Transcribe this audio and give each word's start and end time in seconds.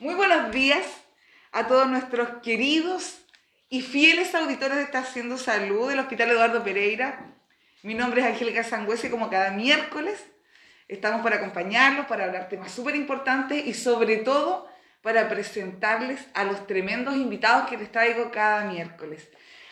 Muy 0.00 0.14
buenos 0.14 0.52
días 0.52 0.86
a 1.50 1.66
todos 1.66 1.88
nuestros 1.88 2.28
queridos 2.40 3.18
y 3.68 3.82
fieles 3.82 4.32
auditores 4.32 4.76
de 4.76 4.84
Está 4.84 5.00
Haciendo 5.00 5.36
Salud 5.38 5.88
del 5.88 5.98
Hospital 5.98 6.30
Eduardo 6.30 6.62
Pereira. 6.62 7.34
Mi 7.82 7.94
nombre 7.94 8.20
es 8.20 8.28
Angélica 8.28 8.62
Sangüese, 8.62 9.10
como 9.10 9.28
cada 9.28 9.50
miércoles 9.50 10.24
estamos 10.86 11.20
para 11.22 11.38
acompañarlos, 11.38 12.06
para 12.06 12.26
hablar 12.26 12.48
temas 12.48 12.70
súper 12.70 12.94
importantes 12.94 13.66
y 13.66 13.74
sobre 13.74 14.18
todo 14.18 14.68
para 15.02 15.28
presentarles 15.28 16.20
a 16.32 16.44
los 16.44 16.64
tremendos 16.68 17.16
invitados 17.16 17.68
que 17.68 17.76
les 17.76 17.90
traigo 17.90 18.30
cada 18.30 18.66
miércoles. 18.70 19.28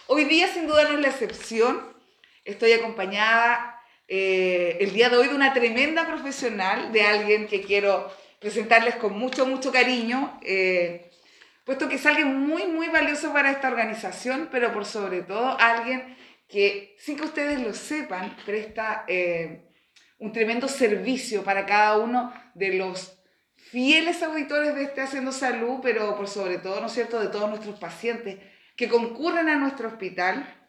Hoy 0.08 0.24
día 0.24 0.48
sin 0.48 0.66
duda 0.66 0.88
no 0.88 0.96
es 0.96 1.00
la 1.02 1.08
excepción. 1.08 1.96
Estoy 2.44 2.72
acompañada 2.72 3.80
eh, 4.08 4.76
el 4.80 4.92
día 4.92 5.08
de 5.08 5.18
hoy 5.18 5.28
de 5.28 5.36
una 5.36 5.52
tremenda 5.52 6.04
profesional, 6.04 6.90
de 6.90 7.02
alguien 7.02 7.46
que 7.46 7.62
quiero 7.62 8.10
presentarles 8.46 8.94
con 8.94 9.18
mucho, 9.18 9.44
mucho 9.44 9.72
cariño, 9.72 10.38
eh, 10.40 11.10
puesto 11.64 11.88
que 11.88 11.96
es 11.96 12.06
alguien 12.06 12.46
muy, 12.46 12.64
muy 12.68 12.86
valioso 12.86 13.32
para 13.32 13.50
esta 13.50 13.66
organización, 13.66 14.50
pero 14.52 14.72
por 14.72 14.84
sobre 14.84 15.22
todo 15.22 15.58
alguien 15.58 16.16
que, 16.46 16.94
sin 17.00 17.16
que 17.16 17.24
ustedes 17.24 17.60
lo 17.60 17.74
sepan, 17.74 18.36
presta 18.46 19.04
eh, 19.08 19.64
un 20.18 20.30
tremendo 20.30 20.68
servicio 20.68 21.42
para 21.42 21.66
cada 21.66 21.98
uno 21.98 22.32
de 22.54 22.74
los 22.74 23.20
fieles 23.56 24.22
auditores 24.22 24.76
de 24.76 24.84
este 24.84 25.00
Haciendo 25.00 25.32
Salud, 25.32 25.80
pero 25.82 26.16
por 26.16 26.28
sobre 26.28 26.58
todo, 26.58 26.80
¿no 26.80 26.86
es 26.86 26.92
cierto?, 26.92 27.18
de 27.18 27.26
todos 27.26 27.48
nuestros 27.48 27.80
pacientes 27.80 28.38
que 28.76 28.88
concurren 28.88 29.48
a 29.48 29.56
nuestro 29.56 29.88
hospital 29.88 30.65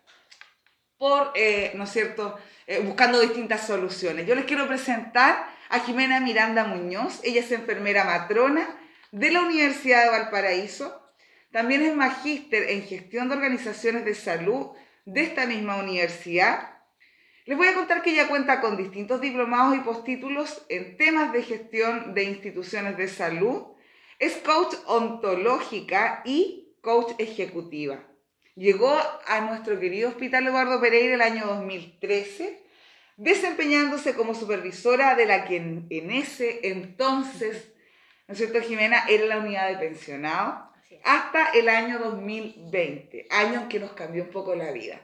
por, 0.97 1.31
eh, 1.35 1.71
¿no 1.75 1.83
es 1.83 1.91
cierto?, 1.91 2.37
buscando 2.83 3.21
distintas 3.21 3.65
soluciones. 3.65 4.27
Yo 4.27 4.35
les 4.35 4.43
quiero 4.43 4.67
presentar 4.67 5.47
a 5.69 5.79
Jimena 5.79 6.19
Miranda 6.19 6.65
Muñoz. 6.65 7.21
Ella 7.23 7.41
es 7.41 7.51
enfermera 7.51 8.03
matrona 8.03 8.67
de 9.11 9.31
la 9.31 9.41
Universidad 9.41 10.03
de 10.03 10.09
Valparaíso. 10.09 11.01
También 11.51 11.81
es 11.81 11.95
magíster 11.95 12.69
en 12.69 12.83
gestión 12.83 13.29
de 13.29 13.35
organizaciones 13.35 14.05
de 14.05 14.15
salud 14.15 14.71
de 15.05 15.23
esta 15.23 15.45
misma 15.45 15.77
universidad. 15.77 16.73
Les 17.45 17.57
voy 17.57 17.67
a 17.67 17.73
contar 17.73 18.01
que 18.01 18.11
ella 18.11 18.27
cuenta 18.27 18.59
con 18.59 18.75
distintos 18.75 19.21
diplomados 19.21 19.77
y 19.77 19.79
postítulos 19.79 20.65
en 20.67 20.97
temas 20.97 21.31
de 21.31 21.43
gestión 21.43 22.13
de 22.13 22.23
instituciones 22.23 22.97
de 22.97 23.07
salud. 23.07 23.63
Es 24.19 24.35
coach 24.37 24.75
ontológica 24.85 26.21
y 26.25 26.75
coach 26.81 27.13
ejecutiva. 27.17 28.03
Llegó 28.57 28.99
a 29.27 29.41
nuestro 29.41 29.79
querido 29.79 30.09
Hospital 30.09 30.47
Eduardo 30.47 30.81
Pereira 30.81 31.13
el 31.13 31.21
año 31.21 31.45
2013 31.45 32.59
desempeñándose 33.15 34.15
como 34.15 34.33
supervisora 34.33 35.13
de 35.13 35.27
la 35.27 35.45
que 35.45 35.57
en, 35.57 36.11
ese 36.11 36.61
entonces, 36.63 37.71
¿no 38.27 38.33
es 38.33 38.39
cierto, 38.39 38.59
Jimena? 38.61 39.05
Era 39.07 39.25
la 39.25 39.37
unidad 39.37 39.69
de 39.69 39.77
pensionado, 39.77 40.71
hasta 41.03 41.51
el 41.51 41.69
año 41.69 41.99
2020, 41.99 43.27
año 43.29 43.69
que 43.69 43.79
nos 43.79 43.91
cambió 43.91 44.23
un 44.23 44.31
poco 44.31 44.55
la 44.55 44.71
vida. 44.71 45.01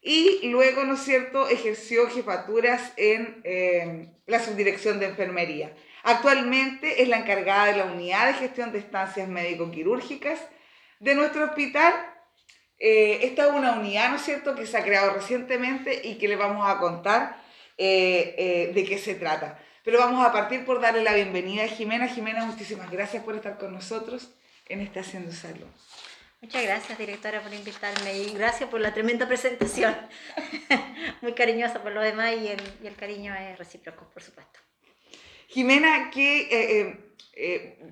Y 0.00 0.48
luego, 0.48 0.82
¿no 0.82 0.94
es 0.94 1.04
cierto?, 1.04 1.48
ejerció 1.48 2.08
jefaturas 2.08 2.92
en 2.96 3.42
eh, 3.44 4.08
la 4.26 4.40
subdirección 4.40 4.98
de 4.98 5.06
enfermería. 5.06 5.72
Actualmente 6.02 7.00
es 7.00 7.08
la 7.08 7.18
encargada 7.18 7.66
de 7.66 7.76
la 7.76 7.84
unidad 7.84 8.26
de 8.26 8.34
gestión 8.34 8.72
de 8.72 8.80
estancias 8.80 9.28
médico-quirúrgicas 9.28 10.40
de 10.98 11.14
nuestro 11.14 11.44
hospital 11.44 11.94
eh, 12.84 13.20
esta 13.22 13.46
es 13.46 13.52
una 13.52 13.74
unidad, 13.74 14.10
¿no 14.10 14.16
es 14.16 14.22
cierto?, 14.22 14.56
que 14.56 14.66
se 14.66 14.76
ha 14.76 14.82
creado 14.82 15.12
recientemente 15.12 16.00
y 16.02 16.16
que 16.16 16.26
le 16.26 16.34
vamos 16.34 16.68
a 16.68 16.78
contar 16.78 17.40
eh, 17.78 18.34
eh, 18.36 18.72
de 18.74 18.84
qué 18.84 18.98
se 18.98 19.14
trata. 19.14 19.56
Pero 19.84 20.00
vamos 20.00 20.26
a 20.26 20.32
partir 20.32 20.64
por 20.64 20.80
darle 20.80 21.04
la 21.04 21.14
bienvenida 21.14 21.62
a 21.62 21.68
Jimena. 21.68 22.08
Jimena, 22.08 22.44
muchísimas 22.44 22.90
gracias 22.90 23.22
por 23.22 23.36
estar 23.36 23.56
con 23.56 23.72
nosotros 23.72 24.32
en 24.66 24.80
este 24.80 24.98
Haciendo 24.98 25.30
Salud. 25.30 25.68
Muchas 26.40 26.64
gracias, 26.64 26.98
directora, 26.98 27.40
por 27.40 27.54
invitarme 27.54 28.18
y 28.18 28.34
gracias 28.34 28.68
por 28.68 28.80
la 28.80 28.92
tremenda 28.92 29.28
presentación. 29.28 29.96
Muy 31.20 31.34
cariñosa 31.34 31.84
por 31.84 31.92
lo 31.92 32.00
demás 32.00 32.32
y 32.32 32.48
el, 32.48 32.60
y 32.82 32.88
el 32.88 32.96
cariño 32.96 33.32
es 33.32 33.58
recíproco, 33.58 34.10
por 34.12 34.24
supuesto. 34.24 34.58
Jimena, 35.46 36.10
que 36.10 36.48
eh, 36.50 37.11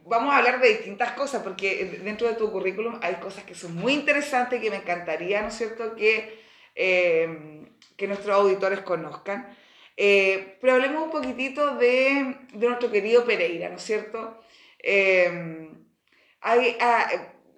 vamos 0.04 0.32
a 0.32 0.38
hablar 0.38 0.60
de 0.60 0.68
distintas 0.68 1.12
cosas, 1.12 1.42
porque 1.42 1.84
dentro 2.04 2.28
de 2.28 2.34
tu 2.34 2.50
currículum 2.50 2.98
hay 3.02 3.14
cosas 3.16 3.44
que 3.44 3.54
son 3.54 3.74
muy 3.74 3.94
interesantes 3.94 4.60
que 4.60 4.70
me 4.70 4.76
encantaría, 4.76 5.40
¿no 5.42 5.48
es 5.48 5.54
cierto?, 5.54 5.94
que, 5.96 6.40
eh, 6.74 7.66
que 7.96 8.06
nuestros 8.06 8.36
auditores 8.36 8.80
conozcan. 8.80 9.56
Eh, 9.96 10.58
pero 10.60 10.74
hablemos 10.74 11.04
un 11.04 11.10
poquitito 11.10 11.76
de, 11.76 12.36
de, 12.52 12.66
nuestro 12.66 12.90
querido 12.90 13.24
Pereira, 13.24 13.68
¿no 13.68 13.76
es 13.76 13.82
cierto? 13.82 14.42
Hay, 16.42 16.76
ah, 16.80 17.06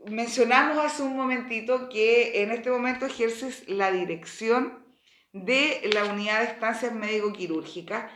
mencionamos 0.06 0.84
hace 0.84 1.02
un 1.02 1.16
momentito 1.16 1.88
que 1.88 2.42
en 2.42 2.50
este 2.50 2.70
momento 2.70 3.06
ejerces 3.06 3.68
la 3.68 3.92
dirección 3.92 4.84
de 5.32 5.88
la 5.92 6.04
unidad 6.06 6.40
de 6.40 6.46
estancias 6.46 6.92
médico-quirúrgicas 6.92 8.10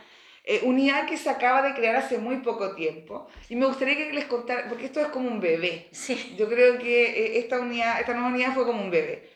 eh, 0.49 0.61
unidad 0.63 1.05
que 1.05 1.17
se 1.17 1.29
acaba 1.29 1.61
de 1.61 1.73
crear 1.73 1.97
hace 1.97 2.19
muy 2.19 2.37
poco 2.37 2.73
tiempo. 2.73 3.27
Y 3.49 3.57
me 3.57 3.65
gustaría 3.65 3.97
que 3.97 4.13
les 4.13 4.23
contara, 4.25 4.69
porque 4.69 4.85
esto 4.85 5.01
es 5.01 5.07
como 5.07 5.27
un 5.27 5.41
bebé. 5.41 5.89
Sí. 5.91 6.35
Yo 6.37 6.47
creo 6.47 6.79
que 6.79 7.03
eh, 7.03 7.39
esta, 7.39 7.59
unidad, 7.59 7.99
esta 7.99 8.13
nueva 8.13 8.29
unidad 8.29 8.53
fue 8.53 8.65
como 8.65 8.81
un 8.81 8.89
bebé. 8.89 9.29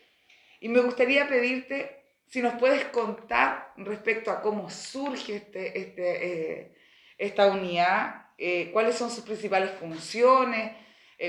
Y 0.61 0.69
me 0.69 0.79
gustaría 0.79 1.27
pedirte 1.27 2.05
si 2.27 2.41
nos 2.41 2.53
puedes 2.53 2.85
contar 2.85 3.73
respecto 3.75 4.31
a 4.31 4.41
cómo 4.41 4.69
surge 4.69 5.35
este, 5.35 5.77
este, 5.77 6.27
eh, 6.27 6.75
esta 7.17 7.47
unidad, 7.47 8.27
cuáles 8.71 8.95
son 8.95 9.11
sus 9.11 9.25
principales 9.25 9.71
funciones, 9.71 10.71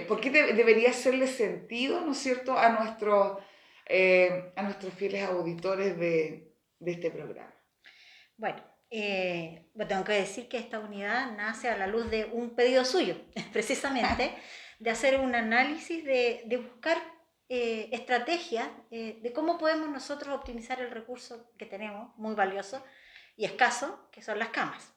por 0.06 0.20
qué 0.20 0.30
debería 0.30 0.90
hacerle 0.90 1.26
sentido, 1.26 2.00
¿no 2.02 2.12
es 2.12 2.18
cierto?, 2.18 2.56
a, 2.56 2.70
nuestro, 2.70 3.40
a 4.56 4.62
nuestros 4.62 4.94
fieles 4.94 5.24
auditores 5.24 5.98
de, 5.98 6.54
de 6.78 6.92
este 6.92 7.10
programa. 7.10 7.54
Bueno, 8.38 8.71
eh, 8.92 9.66
tengo 9.88 10.04
que 10.04 10.12
decir 10.12 10.48
que 10.48 10.58
esta 10.58 10.78
unidad 10.78 11.32
nace 11.32 11.70
a 11.70 11.76
la 11.78 11.86
luz 11.86 12.10
de 12.10 12.26
un 12.26 12.54
pedido 12.54 12.84
suyo, 12.84 13.16
precisamente, 13.52 14.34
de 14.78 14.90
hacer 14.90 15.18
un 15.18 15.34
análisis, 15.34 16.04
de, 16.04 16.42
de 16.46 16.56
buscar 16.58 16.98
eh, 17.48 17.90
estrategias 17.92 18.68
eh, 18.90 19.18
de 19.22 19.32
cómo 19.32 19.58
podemos 19.58 19.88
nosotros 19.88 20.34
optimizar 20.34 20.80
el 20.80 20.90
recurso 20.90 21.52
que 21.58 21.66
tenemos, 21.66 22.16
muy 22.16 22.34
valioso 22.34 22.84
y 23.36 23.44
escaso, 23.44 24.08
que 24.10 24.22
son 24.22 24.38
las 24.38 24.48
camas. 24.48 24.94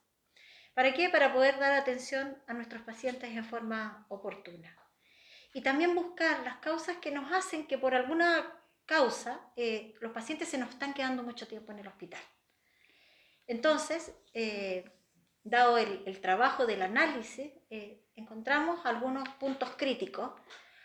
¿Para 0.74 0.94
qué? 0.94 1.10
Para 1.10 1.34
poder 1.34 1.58
dar 1.60 1.74
atención 1.74 2.38
a 2.48 2.54
nuestros 2.54 2.82
pacientes 2.84 3.30
en 3.30 3.44
forma 3.44 4.06
oportuna. 4.10 4.78
Y 5.54 5.62
también 5.62 5.96
buscar 5.96 6.44
las 6.44 6.58
causas 6.58 6.98
que 6.98 7.12
nos 7.12 7.32
hacen 7.32 7.68
que 7.68 7.78
por 7.78 7.94
alguna 7.94 8.46
causa 8.86 9.40
eh, 9.56 9.94
los 10.00 10.12
pacientes 10.12 10.50
se 10.50 10.58
nos 10.58 10.70
están 10.70 10.94
quedando 10.94 11.24
mucho 11.24 11.48
tiempo 11.48 11.72
en 11.72 11.80
el 11.80 11.88
hospital. 11.88 12.22
Entonces, 13.48 14.14
eh, 14.34 14.86
dado 15.44 15.78
el, 15.78 16.20
trabajo 16.22 16.66
del 16.66 16.82
análisis, 16.82 17.52
eh, 17.70 18.04
encontramos 18.16 18.86
algunos 18.86 19.28
puntos 19.40 19.70
críticos, 19.78 20.32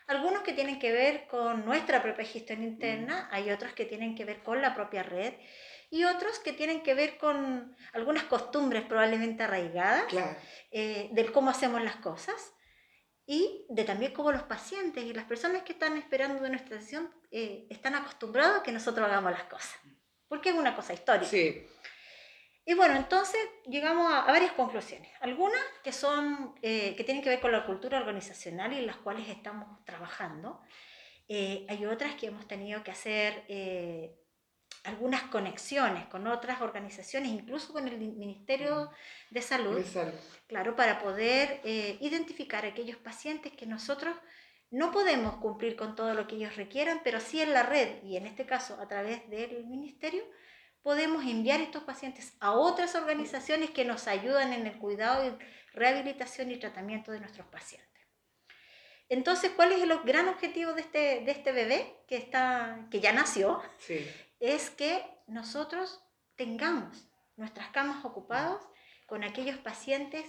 algunos 0.07 0.43
que 0.43 0.53
tienen 0.53 0.79
que 0.79 0.93
ver 0.93 1.27
con 1.29 1.65
nuestra 1.65 2.03
propia 2.03 2.25
gestión 2.25 2.63
interna, 2.63 3.29
mm. 3.31 3.35
hay 3.35 3.51
otros 3.51 3.73
que 3.73 3.85
tienen 3.85 4.15
que 4.15 4.25
ver 4.25 4.43
con 4.43 4.61
la 4.61 4.75
propia 4.75 5.03
red 5.03 5.35
y 5.89 6.05
otros 6.05 6.39
que 6.41 6.53
tienen 6.53 6.83
que 6.83 6.95
ver 6.95 7.17
con 7.19 7.75
algunas 7.93 8.25
costumbres 8.25 8.85
probablemente 8.85 9.43
arraigadas 9.43 10.05
eh, 10.71 11.09
del 11.13 11.33
cómo 11.33 11.51
hacemos 11.51 11.83
las 11.83 11.97
cosas 11.97 12.53
y 13.27 13.67
de 13.69 13.85
también 13.85 14.13
cómo 14.13 14.33
los 14.33 14.43
pacientes 14.43 15.05
y 15.05 15.15
las 15.15 15.25
personas 15.25 15.63
que 15.63 15.73
están 15.73 15.97
esperando 15.97 16.43
de 16.43 16.51
nuestra 16.51 16.81
sesión 16.81 17.13
están 17.31 17.95
acostumbrados 17.95 18.61
a 18.61 18.63
que 18.63 18.73
nosotros 18.73 19.07
hagamos 19.07 19.31
las 19.31 19.45
cosas, 19.45 19.77
porque 20.27 20.51
es 20.51 20.57
una 20.57 20.75
cosa 20.75 20.93
histórica. 20.93 21.29
Sí. 21.31 21.67
Y 22.71 22.75
bueno, 22.75 22.95
entonces 22.95 23.41
llegamos 23.67 24.13
a, 24.13 24.27
varias 24.27 24.53
conclusiones. 24.53 25.11
Algunas 25.23 25.61
que, 25.83 25.91
son, 25.91 26.55
eh, 26.63 26.95
que 26.95 27.03
tienen 27.03 27.21
que 27.21 27.29
ver 27.29 27.41
con 27.41 27.51
la 27.51 27.67
cultura 27.67 27.99
organizacional 27.99 28.73
y 28.73 28.79
en 28.79 28.87
las 28.87 28.95
cuales 28.95 29.29
estamos 29.29 29.85
trabajando. 29.85 30.61
Eh, 31.29 31.67
hay 31.69 31.85
otras 31.85 32.15
que 32.15 32.29
hemos 32.29 32.47
tenido 32.47 32.85
que 32.85 32.93
hacer 32.93 33.45
eh, 33.49 34.15
algunas 34.85 35.23
conexiones 35.23 36.07
con 36.07 36.29
otras 36.29 36.61
organizaciones, 36.61 37.33
incluso 37.33 37.73
con 37.73 37.89
el 37.89 37.99
Ministerio 37.99 38.93
de 39.31 39.43
Salud, 39.43 39.77
de 39.77 39.85
Salud. 39.85 40.15
claro, 40.47 40.77
para 40.77 41.01
poder 41.01 41.61
identificar 41.65 42.65
aquellos 42.65 42.99
pacientes 42.99 43.53
que 43.53 43.67
nosotros 43.67 44.15
no 44.71 44.93
podemos 44.93 45.39
cumplir 45.39 45.75
con 45.75 45.97
todo 45.97 46.15
lo 46.15 46.29
que 46.29 46.37
ellos 46.37 46.55
requieran, 46.55 47.01
pero 47.03 47.19
sí 47.19 47.43
en 47.43 47.53
la 47.53 47.65
red 47.65 48.01
y 48.05 48.17
en 48.17 48.27
este 48.27 48.47
caso 48.47 48.81
a 48.81 48.87
través 48.87 49.29
del 49.29 49.67
Ministerio 49.67 50.23
podemos 50.83 51.25
enviar 51.25 51.61
estos 51.61 51.85
pacientes 51.85 52.35
a 52.41 52.53
otras 52.53 52.95
organizaciones 52.95 53.71
que 53.71 53.85
nos 53.85 54.07
ayudan 54.07 54.53
en 54.53 54.67
el 54.67 54.79
cuidado 54.79 55.27
y 55.27 55.77
rehabilitación 55.77 56.51
y 56.51 56.59
tratamiento 56.59 57.13
de 57.13 57.21
nuestros 57.21 57.47
pacientes. 57.49 57.89
Entonces, 59.09 59.51
¿cuál 59.57 59.73
es 59.73 59.83
el 59.83 59.99
gran 60.05 60.29
objetivo 60.29 60.73
de 60.73 60.83
este, 60.83 60.99
de 61.25 61.31
este 61.33 61.53
bebé 61.53 61.97
que, 62.07 62.17
está, 62.17 62.87
que 62.91 63.01
ya 63.01 63.13
nació? 63.13 63.61
Es 64.39 64.71
que 64.71 65.05
nosotros 65.27 66.01
tengamos 66.37 67.09
nuestras 67.37 67.69
camas 67.71 68.05
ocupadas 68.05 68.63
con 69.07 69.25
aquellos 69.25 69.59
pacientes 69.59 70.25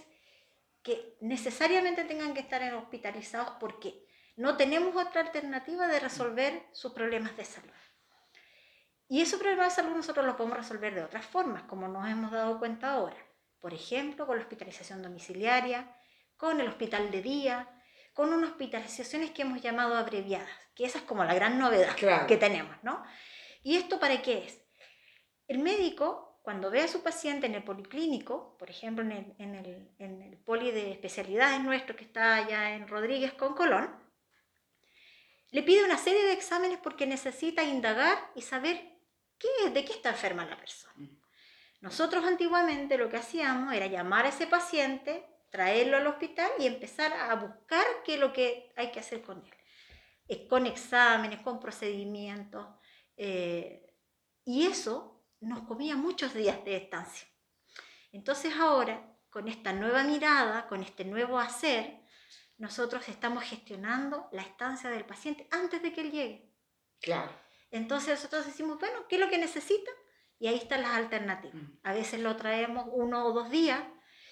que 0.82 1.16
necesariamente 1.20 2.04
tengan 2.04 2.34
que 2.34 2.40
estar 2.40 2.62
hospitalizados 2.74 3.54
porque 3.60 4.04
no 4.34 4.56
tenemos 4.56 4.96
otra 4.96 5.20
alternativa 5.20 5.86
de 5.86 6.00
resolver 6.00 6.66
sus 6.72 6.92
problemas 6.92 7.36
de 7.36 7.44
salud. 7.44 7.70
Y 9.12 9.20
esos 9.20 9.38
problemas 9.38 9.68
de 9.68 9.82
salud 9.82 9.94
nosotros 9.94 10.24
los 10.24 10.36
podemos 10.36 10.56
resolver 10.56 10.94
de 10.94 11.04
otras 11.04 11.26
formas, 11.26 11.64
como 11.64 11.86
nos 11.86 12.08
hemos 12.08 12.30
dado 12.30 12.58
cuenta 12.58 12.94
ahora. 12.94 13.18
Por 13.60 13.74
ejemplo, 13.74 14.26
con 14.26 14.36
la 14.36 14.42
hospitalización 14.42 15.02
domiciliaria, 15.02 15.94
con 16.38 16.58
el 16.62 16.68
hospital 16.68 17.10
de 17.10 17.20
día, 17.20 17.68
con 18.14 18.32
unas 18.32 18.52
hospitalizaciones 18.52 19.32
que 19.32 19.42
hemos 19.42 19.60
llamado 19.60 19.98
abreviadas, 19.98 20.48
que 20.74 20.86
esa 20.86 20.96
es 20.96 21.04
como 21.04 21.24
la 21.24 21.34
gran 21.34 21.58
novedad 21.58 21.94
que 22.26 22.38
tenemos, 22.38 22.74
¿no? 22.82 23.04
¿Y 23.62 23.76
esto 23.76 24.00
para 24.00 24.22
qué 24.22 24.46
es? 24.46 24.62
El 25.46 25.58
médico, 25.58 26.40
cuando 26.42 26.70
ve 26.70 26.80
a 26.80 26.88
su 26.88 27.02
paciente 27.02 27.44
en 27.44 27.54
el 27.54 27.64
policlínico, 27.64 28.56
por 28.56 28.70
ejemplo, 28.70 29.04
en 29.04 29.12
el, 29.12 29.34
en 29.36 29.54
el, 29.54 29.94
en 29.98 30.22
el 30.22 30.38
poli 30.38 30.70
de 30.70 30.90
especialidades 30.90 31.60
nuestro 31.60 31.96
que 31.96 32.04
está 32.04 32.36
allá 32.36 32.76
en 32.76 32.88
Rodríguez 32.88 33.34
con 33.34 33.52
Colón, 33.52 33.94
le 35.50 35.62
pide 35.62 35.84
una 35.84 35.98
serie 35.98 36.24
de 36.24 36.32
exámenes 36.32 36.78
porque 36.82 37.06
necesita 37.06 37.62
indagar 37.62 38.16
y 38.34 38.40
saber 38.40 38.91
qué, 39.42 39.70
de 39.70 39.84
qué 39.84 39.92
está 39.92 40.10
enferma 40.10 40.44
la 40.44 40.56
persona. 40.56 40.94
Mm. 40.96 41.18
Nosotros 41.80 42.24
antiguamente 42.24 42.96
lo 42.96 43.08
que 43.08 43.16
hacíamos 43.16 43.74
era 43.74 43.86
llamar 43.86 44.24
a 44.24 44.28
ese 44.28 44.46
paciente, 44.46 45.26
traerlo 45.50 45.96
al 45.96 46.06
hospital 46.06 46.50
y 46.58 46.66
empezar 46.66 47.12
a 47.12 47.34
buscar 47.34 47.84
qué 48.04 48.14
es 48.14 48.20
lo 48.20 48.32
que 48.32 48.72
hay 48.76 48.92
que 48.92 49.00
hacer 49.00 49.22
con 49.22 49.38
él. 49.38 49.54
Eh, 50.28 50.46
con 50.46 50.66
exámenes, 50.66 51.40
con 51.40 51.58
procedimientos. 51.58 52.66
Eh, 53.16 53.94
y 54.44 54.66
eso 54.66 55.24
nos 55.40 55.66
comía 55.66 55.96
muchos 55.96 56.32
días 56.34 56.64
de 56.64 56.76
estancia. 56.76 57.28
Entonces 58.12 58.54
ahora, 58.56 59.14
con 59.28 59.48
esta 59.48 59.72
nueva 59.72 60.04
mirada, 60.04 60.68
con 60.68 60.82
este 60.82 61.04
nuevo 61.04 61.38
hacer, 61.38 62.00
nosotros 62.58 63.08
estamos 63.08 63.42
gestionando 63.44 64.28
la 64.32 64.42
estancia 64.42 64.88
del 64.88 65.04
paciente 65.04 65.48
antes 65.50 65.82
de 65.82 65.92
que 65.92 66.00
él 66.02 66.12
llegue. 66.12 66.52
Claro. 67.00 67.32
Entonces 67.72 68.10
nosotros 68.10 68.46
decimos, 68.46 68.78
bueno, 68.78 69.08
¿qué 69.08 69.16
es 69.16 69.20
lo 69.20 69.28
que 69.28 69.38
necesita? 69.38 69.90
Y 70.38 70.46
ahí 70.46 70.56
están 70.56 70.82
las 70.82 70.92
alternativas. 70.92 71.62
A 71.82 71.92
veces 71.92 72.20
lo 72.20 72.36
traemos 72.36 72.86
uno 72.92 73.26
o 73.26 73.32
dos 73.32 73.50
días 73.50 73.82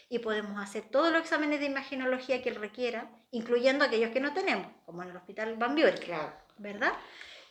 y 0.08 0.18
podemos 0.18 0.60
hacer 0.62 0.82
todos 0.90 1.10
los 1.10 1.22
exámenes 1.22 1.60
de 1.60 1.66
imaginología 1.66 2.42
que 2.42 2.50
él 2.50 2.56
requiera, 2.56 3.10
incluyendo 3.30 3.84
aquellos 3.84 4.10
que 4.10 4.20
no 4.20 4.34
tenemos, 4.34 4.66
como 4.84 5.02
en 5.02 5.10
el 5.10 5.16
Hospital 5.16 5.56
Van 5.56 5.74
Buren, 5.74 5.94
¿verdad? 6.58 6.92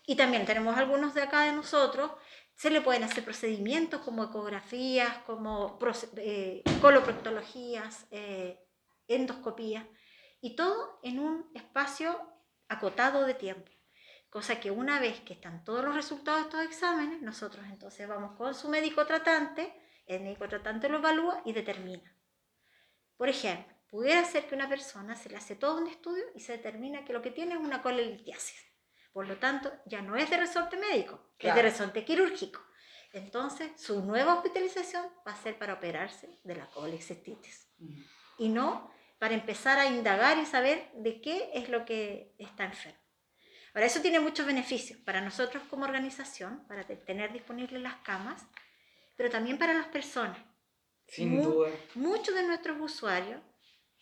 Y 0.06 0.15
también 0.15 0.45
tenemos 0.45 0.77
algunos 0.77 1.13
de 1.13 1.24
acá 1.24 1.44
de 1.44 1.53
nosotros, 1.53 2.12
se 2.53 2.69
le 2.69 2.81
pueden 2.81 3.03
hacer 3.03 3.24
procedimientos 3.24 4.01
como 4.01 4.25
ecografías, 4.25 5.19
como 5.19 5.80
eh, 6.18 6.62
coloproctologías, 6.81 8.06
eh, 8.12 8.59
endoscopías, 9.07 9.86
y 10.41 10.56
todo 10.57 11.00
en 11.01 11.19
un 11.19 11.50
espacio 11.56 12.19
acotado 12.68 13.25
de 13.25 13.33
tiempo. 13.33 13.71
Cosa 14.29 14.59
que 14.59 14.71
una 14.71 14.99
vez 14.99 15.19
que 15.21 15.33
están 15.33 15.63
todos 15.63 15.83
los 15.83 15.95
resultados 15.95 16.41
de 16.41 16.45
estos 16.45 16.63
exámenes, 16.63 17.21
nosotros 17.21 17.65
entonces 17.67 18.07
vamos 18.07 18.37
con 18.37 18.53
su 18.53 18.69
médico 18.69 19.05
tratante, 19.05 19.73
el 20.05 20.21
médico 20.21 20.47
tratante 20.47 20.89
lo 20.89 20.97
evalúa 20.97 21.41
y 21.45 21.53
determina 21.53 22.15
por 23.19 23.27
ejemplo, 23.27 23.75
pudiera 23.89 24.23
ser 24.23 24.47
que 24.47 24.55
una 24.55 24.69
persona 24.69 25.13
se 25.13 25.27
le 25.27 25.35
hace 25.35 25.57
todo 25.57 25.75
un 25.81 25.87
estudio 25.87 26.23
y 26.35 26.39
se 26.39 26.53
determina 26.53 27.03
que 27.03 27.11
lo 27.11 27.21
que 27.21 27.31
tiene 27.31 27.55
es 27.55 27.59
una 27.59 27.81
colelitiasis. 27.81 28.65
Por 29.11 29.27
lo 29.27 29.35
tanto, 29.39 29.73
ya 29.85 30.01
no 30.01 30.15
es 30.15 30.29
de 30.29 30.37
resorte 30.37 30.77
médico, 30.77 31.33
es 31.37 31.53
de 31.53 31.61
resorte 31.61 32.05
quirúrgico. 32.05 32.61
Entonces, 33.11 33.71
su 33.75 34.05
nueva 34.05 34.35
hospitalización 34.35 35.05
va 35.27 35.33
a 35.33 35.43
ser 35.43 35.59
para 35.59 35.73
operarse 35.73 36.39
de 36.45 36.55
la 36.55 36.69
colexistitis. 36.69 37.67
Y 38.37 38.47
no 38.47 38.89
para 39.19 39.33
empezar 39.33 39.79
a 39.79 39.87
indagar 39.87 40.37
y 40.37 40.45
saber 40.45 40.89
de 40.93 41.19
qué 41.19 41.49
es 41.53 41.67
lo 41.67 41.83
que 41.83 42.33
está 42.37 42.63
enfermo. 42.63 42.99
Ahora, 43.74 43.86
eso 43.86 44.01
tiene 44.01 44.19
muchos 44.19 44.45
beneficios 44.45 45.00
para 45.00 45.21
nosotros 45.21 45.63
como 45.69 45.86
organización, 45.86 46.66
para 46.68 46.83
tener 46.83 47.31
disponibles 47.31 47.81
las 47.81 47.95
camas, 47.98 48.45
pero 49.16 49.30
también 49.30 49.57
para 49.57 49.74
las 49.74 49.88
personas. 49.88 50.38
Sin 51.07 51.42
duda. 51.42 51.69
Muchos 51.95 52.36
de 52.36 52.44
nuestros 52.44 52.77
usuarios 52.80 53.39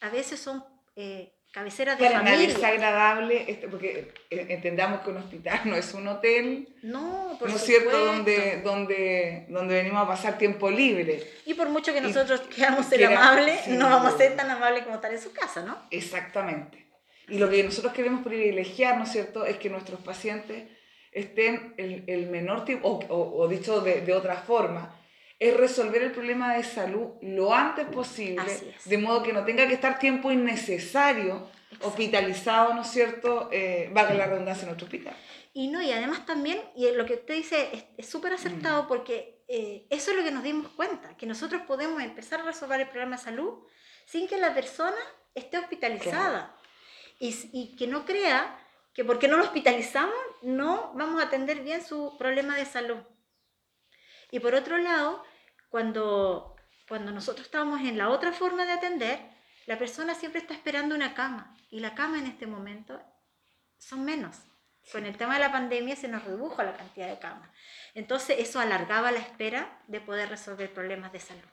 a 0.01 0.09
veces 0.09 0.39
son 0.39 0.63
eh, 0.95 1.33
cabeceras 1.51 1.97
de 1.97 2.05
Para 2.05 2.19
familia. 2.19 2.37
nadie 2.37 2.53
es 2.53 2.63
agradable, 2.63 3.45
este, 3.51 3.67
porque 3.67 4.13
eh, 4.29 4.45
entendamos 4.49 5.01
que 5.01 5.09
un 5.09 5.17
hospital 5.17 5.61
no 5.65 5.75
es 5.75 5.93
un 5.93 6.07
hotel. 6.07 6.75
No, 6.83 7.35
por 7.39 7.49
¿No 7.49 7.55
es 7.55 7.61
cierto? 7.63 7.97
Donde, 8.05 8.61
donde, 8.61 9.47
donde 9.49 9.75
venimos 9.75 10.03
a 10.03 10.07
pasar 10.07 10.37
tiempo 10.37 10.69
libre. 10.69 11.27
Y 11.45 11.53
por 11.53 11.69
mucho 11.69 11.93
que 11.93 12.01
nosotros 12.01 12.41
queramos 12.55 12.85
ser 12.85 13.05
amables, 13.05 13.67
no 13.67 13.89
vamos 13.89 14.13
a 14.13 14.17
ser 14.17 14.35
tan 14.35 14.49
amables 14.51 14.83
como 14.83 14.95
estar 14.95 15.11
en 15.13 15.21
su 15.21 15.31
casa, 15.31 15.63
¿no? 15.63 15.77
Exactamente. 15.91 16.86
Y 17.27 17.39
lo 17.39 17.49
que 17.49 17.63
nosotros 17.63 17.93
queremos 17.93 18.23
privilegiar, 18.23 18.97
¿no 18.97 19.03
es 19.03 19.11
cierto?, 19.11 19.45
es 19.45 19.57
que 19.57 19.69
nuestros 19.69 19.99
pacientes 19.99 20.69
estén 21.11 21.73
el, 21.77 22.03
el 22.07 22.27
menor 22.29 22.63
tiempo, 22.65 22.87
o, 22.87 22.99
o, 23.13 23.43
o 23.43 23.47
dicho 23.47 23.81
de, 23.81 24.01
de 24.01 24.13
otra 24.13 24.37
forma, 24.37 24.97
es 25.39 25.55
resolver 25.55 26.01
el 26.01 26.11
problema 26.11 26.55
de 26.55 26.63
salud 26.63 27.11
lo 27.21 27.53
antes 27.53 27.85
posible, 27.85 28.43
de 28.85 28.97
modo 28.97 29.21
que 29.21 29.33
no 29.33 29.45
tenga 29.45 29.67
que 29.67 29.73
estar 29.73 29.99
tiempo 29.99 30.31
innecesario 30.31 31.47
hospitalizado, 31.81 32.73
¿no 32.73 32.81
es 32.81 32.87
cierto? 32.87 33.49
Eh, 33.51 33.89
valga 33.93 34.13
la 34.13 34.25
redundancia 34.25 34.63
en 34.63 34.67
nuestro 34.69 34.85
hospital. 34.85 35.15
Y 35.53 35.67
no, 35.67 35.81
y 35.81 35.91
además 35.91 36.25
también, 36.25 36.59
y 36.75 36.89
lo 36.91 37.05
que 37.05 37.15
usted 37.15 37.35
dice 37.35 37.89
es 37.97 38.07
súper 38.07 38.33
acertado 38.33 38.83
mm. 38.83 38.87
porque 38.87 39.43
eh, 39.47 39.85
eso 39.89 40.11
es 40.11 40.17
lo 40.17 40.23
que 40.23 40.31
nos 40.31 40.43
dimos 40.43 40.69
cuenta, 40.69 41.15
que 41.17 41.25
nosotros 41.25 41.61
podemos 41.67 42.01
empezar 42.01 42.41
a 42.41 42.43
resolver 42.43 42.81
el 42.81 42.87
problema 42.87 43.17
de 43.17 43.23
salud 43.23 43.59
sin 44.05 44.27
que 44.27 44.37
la 44.37 44.53
persona 44.53 44.97
esté 45.35 45.57
hospitalizada 45.57 46.56
y, 47.19 47.35
y 47.53 47.75
que 47.75 47.87
no 47.87 48.05
crea 48.05 48.59
que 48.93 49.05
porque 49.05 49.27
no 49.27 49.37
lo 49.37 49.43
hospitalizamos 49.43 50.15
no 50.41 50.91
vamos 50.95 51.21
a 51.21 51.27
atender 51.27 51.61
bien 51.61 51.83
su 51.83 52.17
problema 52.17 52.55
de 52.55 52.65
salud. 52.65 52.97
Y 54.31 54.39
por 54.39 54.55
otro 54.55 54.77
lado, 54.77 55.23
cuando, 55.69 56.55
cuando 56.87 57.11
nosotros 57.11 57.45
estamos 57.45 57.81
en 57.81 57.97
la 57.97 58.09
otra 58.09 58.31
forma 58.31 58.65
de 58.65 58.73
atender, 58.73 59.19
la 59.65 59.77
persona 59.77 60.15
siempre 60.15 60.41
está 60.41 60.53
esperando 60.53 60.95
una 60.95 61.13
cama 61.13 61.55
y 61.69 61.79
la 61.79 61.95
cama 61.95 62.19
en 62.19 62.27
este 62.27 62.47
momento 62.47 63.01
son 63.77 64.05
menos. 64.05 64.37
Con 64.91 65.05
el 65.05 65.17
tema 65.17 65.33
de 65.33 65.41
la 65.41 65.51
pandemia 65.51 65.95
se 65.95 66.07
nos 66.07 66.23
redujo 66.23 66.63
la 66.63 66.75
cantidad 66.75 67.09
de 67.09 67.19
camas. 67.19 67.49
Entonces 67.93 68.37
eso 68.39 68.59
alargaba 68.59 69.11
la 69.11 69.19
espera 69.19 69.81
de 69.87 69.99
poder 69.99 70.29
resolver 70.29 70.73
problemas 70.73 71.11
de 71.11 71.19
salud. 71.19 71.49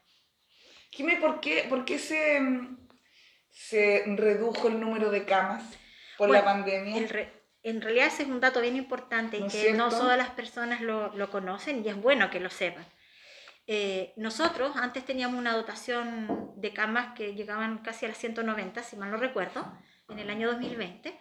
Dime, 0.96 1.16
¿por 1.16 1.40
qué, 1.40 1.66
por 1.68 1.84
qué 1.84 1.98
se, 1.98 2.40
se 3.54 4.04
redujo 4.06 4.68
el 4.68 4.80
número 4.80 5.10
de 5.10 5.24
camas 5.24 5.64
por 6.18 6.28
la 6.28 6.44
pandemia? 6.44 7.30
en 7.62 7.80
realidad 7.80 8.08
ese 8.08 8.24
es 8.24 8.28
un 8.28 8.40
dato 8.40 8.60
bien 8.60 8.76
importante 8.76 9.38
y 9.38 9.48
que 9.48 9.72
no 9.72 9.88
todas 9.88 10.18
las 10.18 10.28
personas 10.30 10.82
lo, 10.82 11.14
lo, 11.14 11.30
conocen 11.30 11.82
y 11.82 11.88
es 11.88 11.96
bueno 11.96 12.28
que 12.28 12.38
lo 12.38 12.50
sepan. 12.50 12.84
Eh, 13.66 14.12
nosotros 14.16 14.76
antes 14.76 15.06
teníamos 15.06 15.38
una 15.38 15.54
dotación 15.54 16.52
de 16.56 16.74
camas 16.74 17.14
que 17.14 17.34
llegaban 17.34 17.78
casi 17.78 18.04
a 18.04 18.10
las 18.10 18.18
190, 18.18 18.82
si 18.82 18.96
mal 18.96 19.10
no 19.10 19.16
recuerdo, 19.16 19.66
en 20.10 20.18
el 20.18 20.28
año 20.28 20.48
2020, 20.50 21.18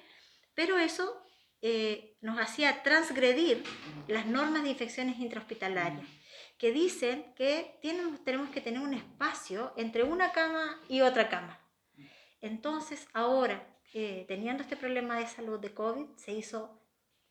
pero 0.53 0.77
eso 0.77 1.23
eh, 1.61 2.17
nos 2.19 2.37
hacía 2.37 2.83
transgredir 2.83 3.63
las 4.09 4.25
normas 4.25 4.63
de 4.63 4.69
infecciones 4.71 5.19
intrahospitalarias, 5.19 6.05
que 6.57 6.73
dicen 6.73 7.33
que 7.35 7.79
tenemos, 7.81 8.21
tenemos 8.25 8.49
que 8.49 8.59
tener 8.59 8.81
un 8.81 8.93
espacio 8.93 9.73
entre 9.77 10.03
una 10.03 10.33
cama 10.33 10.81
y 10.89 10.99
otra 10.99 11.29
cama. 11.29 11.62
Entonces, 12.43 13.07
ahora 13.13 13.65
eh, 13.93 14.25
teniendo 14.27 14.63
este 14.63 14.75
problema 14.75 15.17
de 15.17 15.27
salud 15.27 15.59
de 15.59 15.73
COVID, 15.73 16.07
se 16.17 16.33
hizo 16.33 16.77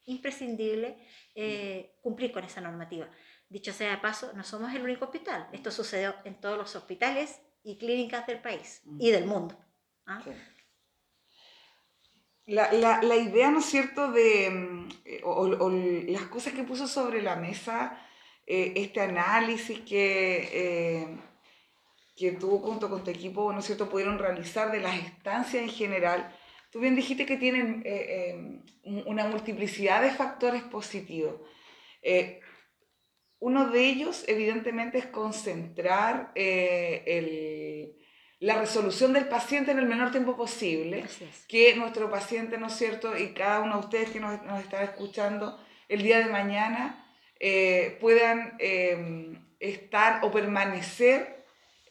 imprescindible 0.07 0.97
eh, 1.35 1.99
cumplir 2.01 2.33
con 2.33 2.45
esa 2.45 2.63
normativa. 2.63 3.09
Dicho 3.49 3.73
sea 3.73 3.91
de 3.91 3.99
paso, 3.99 4.33
no 4.35 4.43
somos 4.43 4.73
el 4.73 4.83
único 4.83 5.05
hospital. 5.05 5.49
Esto 5.53 5.71
sucedió 5.71 6.15
en 6.25 6.41
todos 6.41 6.57
los 6.57 6.75
hospitales 6.75 7.41
y 7.63 7.79
clínicas 7.79 8.27
del 8.27 8.41
país 8.41 8.81
y 8.99 9.11
del 9.11 9.27
mundo. 9.27 9.55
¿ah? 10.07 10.23
La, 12.47 12.73
la, 12.73 13.03
la, 13.03 13.17
idea, 13.17 13.51
¿no 13.51 13.59
es 13.59 13.67
cierto?, 13.67 14.11
de 14.13 14.51
mm, 14.51 14.89
eh, 15.05 15.21
o, 15.25 15.43
o, 15.43 15.69
las 15.69 16.23
cosas 16.23 16.55
que 16.55 16.63
puso 16.63 16.87
sobre 16.87 17.21
la 17.23 17.37
mesa 17.37 17.99
este 18.47 19.01
análisis 19.01 19.81
que, 19.81 21.17
que 22.17 22.33
tú 22.33 22.59
junto 22.59 22.89
con 22.91 23.05
tu 23.05 23.11
equipo, 23.11 23.53
¿no 23.53 23.61
es 23.61 23.67
cierto?, 23.67 23.89
pudieron 23.89 24.19
realizar 24.19 24.71
de 24.71 24.81
las 24.81 24.97
estancias 24.97 25.63
en 25.63 25.71
general, 25.71 26.35
Tú 26.73 26.81
bien 26.81 26.97
dijiste 26.97 27.27
que 27.27 27.37
tienen 27.37 27.83
eh, 27.85 28.35
eh, 28.83 29.03
una 29.05 29.27
multiplicidad 29.27 30.01
de 30.01 30.11
factores 30.11 30.63
positivos. 30.63 31.35
Eh, 32.01 32.41
uno 33.41 33.69
de 33.69 33.85
ellos, 33.85 34.25
evidentemente, 34.27 34.97
es 34.97 35.07
concentrar 35.07 36.33
el, 36.35 37.95
la 38.39 38.59
resolución 38.59 39.13
del 39.13 39.29
paciente 39.29 39.73
en 39.73 39.81
el 39.81 39.87
menor 39.87 40.13
tiempo 40.13 40.35
posible. 40.35 41.05
Que 41.47 41.77
nuestro 41.77 42.11
paciente, 42.11 42.57
¿no 42.57 42.69
es 42.69 42.77
cierto? 42.77 43.19
Y 43.19 43.35
cada 43.35 43.61
uno 43.61 43.75
de 43.75 43.81
ustedes 43.81 44.11
que 44.11 44.21
nos, 44.21 44.43
nos 44.43 44.61
está 44.61 44.83
escuchando 44.83 45.63
el 45.89 46.03
día 46.03 46.21
de 46.21 46.33
mañana 46.33 47.07
puedan 48.01 48.57
estar 49.59 50.25
o 50.25 50.31
permanecer 50.31 51.32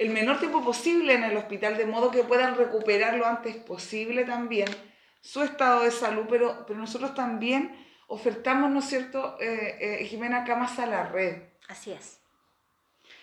el 0.01 0.09
menor 0.09 0.39
tiempo 0.39 0.63
posible 0.63 1.13
en 1.13 1.23
el 1.23 1.37
hospital, 1.37 1.77
de 1.77 1.85
modo 1.85 2.09
que 2.09 2.23
puedan 2.23 2.55
recuperar 2.55 3.17
lo 3.17 3.27
antes 3.27 3.55
posible 3.55 4.25
también 4.25 4.67
su 5.21 5.43
estado 5.43 5.83
de 5.83 5.91
salud, 5.91 6.25
pero, 6.27 6.65
pero 6.65 6.79
nosotros 6.79 7.13
también 7.13 7.75
ofertamos, 8.07 8.71
¿no 8.71 8.79
es 8.79 8.85
cierto, 8.85 9.37
eh, 9.39 9.99
eh, 10.01 10.05
Jimena, 10.05 10.43
camas 10.43 10.79
a 10.79 10.87
la 10.87 11.07
red. 11.07 11.43
Así 11.67 11.91
es. 11.91 12.19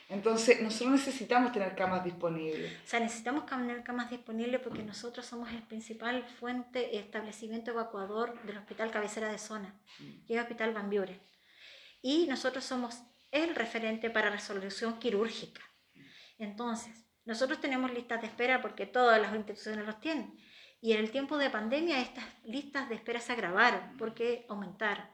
Entonces, 0.09 0.63
nosotros 0.63 0.93
necesitamos 0.93 1.51
tener 1.51 1.75
camas 1.75 2.05
disponibles. 2.05 2.73
O 2.85 2.87
sea, 2.87 3.01
necesitamos 3.01 3.45
tener 3.45 3.83
camas 3.83 4.09
disponibles 4.09 4.61
porque 4.61 4.85
nosotros 4.85 5.27
somos 5.27 5.51
el 5.51 5.65
principal 5.65 6.25
fuente, 6.39 6.97
establecimiento 6.97 7.73
evacuador 7.73 8.41
del 8.45 8.57
Hospital 8.57 8.93
Cabecera 8.93 9.33
de 9.33 9.39
Zona, 9.39 9.75
que 9.99 10.35
es 10.35 10.39
el 10.39 10.39
Hospital 10.39 10.73
Van 10.75 10.89
Buren. 10.89 11.21
Y 12.03 12.29
nosotros 12.29 12.65
somos 12.65 13.03
el 13.33 13.57
referente 13.57 14.11
para 14.11 14.31
resolución 14.31 15.01
quirúrgica. 15.01 15.68
Entonces, 16.39 17.05
nosotros 17.25 17.61
tenemos 17.61 17.93
listas 17.93 18.21
de 18.21 18.29
espera 18.29 18.63
porque 18.63 18.87
todas 18.87 19.21
las 19.21 19.35
instituciones 19.35 19.85
los 19.85 20.01
tienen. 20.01 20.39
Y 20.81 20.93
en 20.93 21.01
el 21.01 21.11
tiempo 21.11 21.37
de 21.37 21.51
pandemia 21.51 22.01
estas 22.01 22.25
listas 22.45 22.89
de 22.89 22.95
espera 22.95 23.21
se 23.21 23.33
agravaron 23.33 23.97
porque 23.99 24.47
aumentaron. 24.49 25.05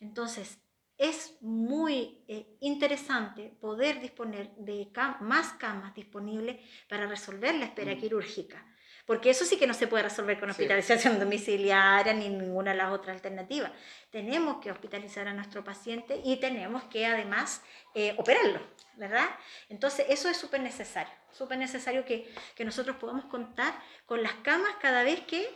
Entonces, 0.00 0.58
es 0.96 1.36
muy 1.40 2.24
eh, 2.26 2.56
interesante 2.60 3.56
poder 3.60 4.00
disponer 4.00 4.54
de 4.56 4.90
más 5.20 5.52
camas 5.52 5.94
disponibles 5.94 6.58
para 6.88 7.06
resolver 7.06 7.54
la 7.54 7.66
espera 7.66 7.94
mm. 7.94 7.98
quirúrgica. 7.98 8.64
Porque 9.08 9.30
eso 9.30 9.46
sí 9.46 9.56
que 9.56 9.66
no 9.66 9.72
se 9.72 9.86
puede 9.86 10.02
resolver 10.02 10.38
con 10.38 10.50
hospitalización 10.50 11.18
domiciliaria 11.18 12.12
ni 12.12 12.28
ninguna 12.28 12.72
de 12.72 12.76
las 12.76 12.92
otras 12.92 13.14
alternativas. 13.16 13.72
Tenemos 14.10 14.62
que 14.62 14.70
hospitalizar 14.70 15.26
a 15.26 15.32
nuestro 15.32 15.64
paciente 15.64 16.20
y 16.22 16.36
tenemos 16.36 16.84
que 16.84 17.06
además 17.06 17.62
eh, 17.94 18.14
operarlo, 18.18 18.60
¿verdad? 18.96 19.24
Entonces 19.70 20.04
eso 20.10 20.28
es 20.28 20.36
súper 20.36 20.60
necesario, 20.60 21.14
súper 21.32 21.56
necesario 21.56 22.04
que, 22.04 22.30
que 22.54 22.66
nosotros 22.66 22.96
podamos 22.96 23.24
contar 23.24 23.72
con 24.04 24.22
las 24.22 24.34
camas 24.42 24.72
cada 24.78 25.02
vez 25.02 25.20
que 25.22 25.48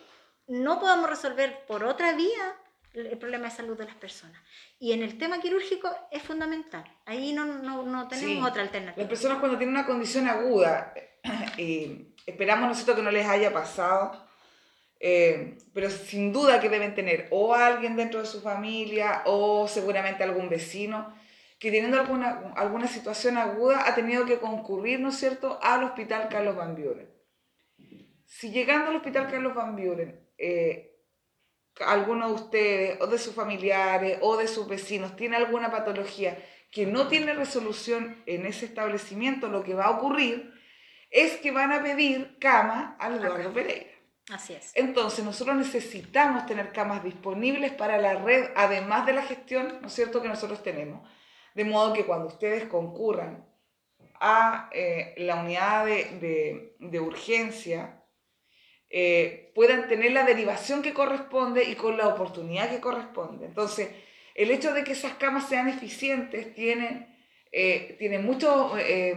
no 0.47 0.81
podamos 0.81 1.11
resolver 1.11 1.67
por 1.67 1.85
otra 1.85 2.15
vía 2.15 2.57
el 2.95 3.19
problema 3.19 3.51
de 3.51 3.51
salud 3.51 3.77
de 3.77 3.85
las 3.85 3.97
personas. 3.97 4.41
Y 4.79 4.93
en 4.93 5.03
el 5.03 5.19
tema 5.19 5.43
quirúrgico 5.43 5.95
es 6.11 6.23
fundamental. 6.23 6.85
Ahí 7.05 7.35
no, 7.35 7.45
no, 7.45 7.83
no 7.83 8.09
tenemos 8.09 8.49
otra 8.49 8.63
alternativa. 8.63 9.03
Las 9.03 9.11
personas 9.11 9.41
cuando 9.41 9.59
tienen 9.59 9.77
una 9.77 9.85
condición 9.85 10.27
aguda, 10.27 10.95
eh, 11.59 12.07
esperamos 12.27 12.69
nosotros 12.69 12.97
que 12.97 13.03
no 13.03 13.11
les 13.11 13.27
haya 13.27 13.53
pasado, 13.53 14.13
eh, 15.01 15.59
pero 15.75 15.91
sin 15.91 16.33
duda 16.33 16.61
que 16.61 16.69
deben 16.69 16.95
tener 16.95 17.29
o 17.31 17.55
alguien 17.55 17.97
dentro 17.97 18.21
de 18.21 18.27
su 18.27 18.41
familia 18.41 19.23
o 19.27 19.67
seguramente 19.67 20.23
algún 20.23 20.49
vecino 20.49 21.15
que 21.59 21.71
teniendo 21.71 21.99
alguna, 22.01 22.53
alguna 22.57 22.89
situación 22.89 23.37
aguda 23.39 23.87
ha 23.87 23.95
tenido 23.95 24.27
que 24.27 24.39
concurrir, 24.39 24.99
¿no 24.99 25.11
es 25.11 25.17
cierto?, 25.17 25.61
al 25.63 25.85
Hospital 25.85 26.29
Carlos 26.29 26.57
Van 26.57 26.75
Buren. 26.75 27.09
Si 28.25 28.51
llegando 28.51 28.91
al 28.91 28.97
Hospital 28.97 29.31
Carlos 29.31 29.55
Van 29.55 29.77
Buren, 29.77 30.29
eh, 30.39 30.97
alguno 31.81 32.29
de 32.29 32.35
ustedes 32.35 33.01
o 33.01 33.07
de 33.07 33.19
sus 33.19 33.35
familiares 33.35 34.19
o 34.23 34.37
de 34.37 34.49
sus 34.49 34.67
vecinos 34.67 35.15
tiene 35.15 35.37
alguna 35.37 35.71
patología 35.71 36.37
que 36.71 36.87
no 36.87 37.07
tiene 37.07 37.33
resolución 37.35 38.23
en 38.27 38.47
ese 38.47 38.67
establecimiento, 38.67 39.49
lo 39.49 39.63
que 39.63 39.75
va 39.75 39.85
a 39.85 39.91
ocurrir 39.91 40.53
es 41.13 41.37
que 41.37 41.53
van 41.53 41.73
a 41.73 41.83
pedir 41.83 42.39
cama 42.41 42.97
al 42.99 43.19
Eduardo 43.19 43.53
Pereira. 43.53 43.91
Así 44.31 44.55
es. 44.55 44.73
Entonces, 44.75 45.25
nosotros 45.25 45.57
necesitamos 45.57 46.47
tener 46.47 46.73
camas 46.73 47.05
disponibles 47.05 47.73
para 47.73 47.99
la 47.99 48.15
red, 48.15 48.51
además 48.57 49.07
de 49.07 49.13
la 49.13 49.23
gestión, 49.23 49.79
¿no 49.81 49.87
es 49.87 49.93
cierto?, 49.93 50.21
que 50.21 50.29
nosotros 50.29 50.63
tenemos. 50.63 51.09
De 51.55 51.65
modo 51.65 51.93
que 51.93 52.07
cuando 52.07 52.27
ustedes 52.27 52.65
concurran 52.65 53.47
a 54.21 54.71
eh, 54.73 55.15
la 55.19 55.37
unidad 55.43 55.85
de, 55.85 56.77
de 56.79 57.01
urgencia, 57.01 58.03
eh, 58.95 59.51
puedan 59.55 59.89
tener 59.89 60.13
la 60.13 60.25
derivación 60.25 60.83
que 60.83 60.93
corresponde 60.93 61.65
y 61.65 61.77
con 61.77 61.97
la 61.97 62.09
oportunidad 62.09 62.69
que 62.69 62.81
corresponde. 62.81 63.47
Entonces, 63.47 63.89
el 64.35 64.51
hecho 64.51 64.75
de 64.75 64.85
que 64.85 64.93
esas 64.93 65.15
camas 65.15 65.49
sean 65.49 65.69
eficientes 65.69 66.55
tiene, 66.55 67.09
eh, 67.51 67.97
tiene 67.99 68.19
muchos 68.19 68.79
eh, 68.79 69.15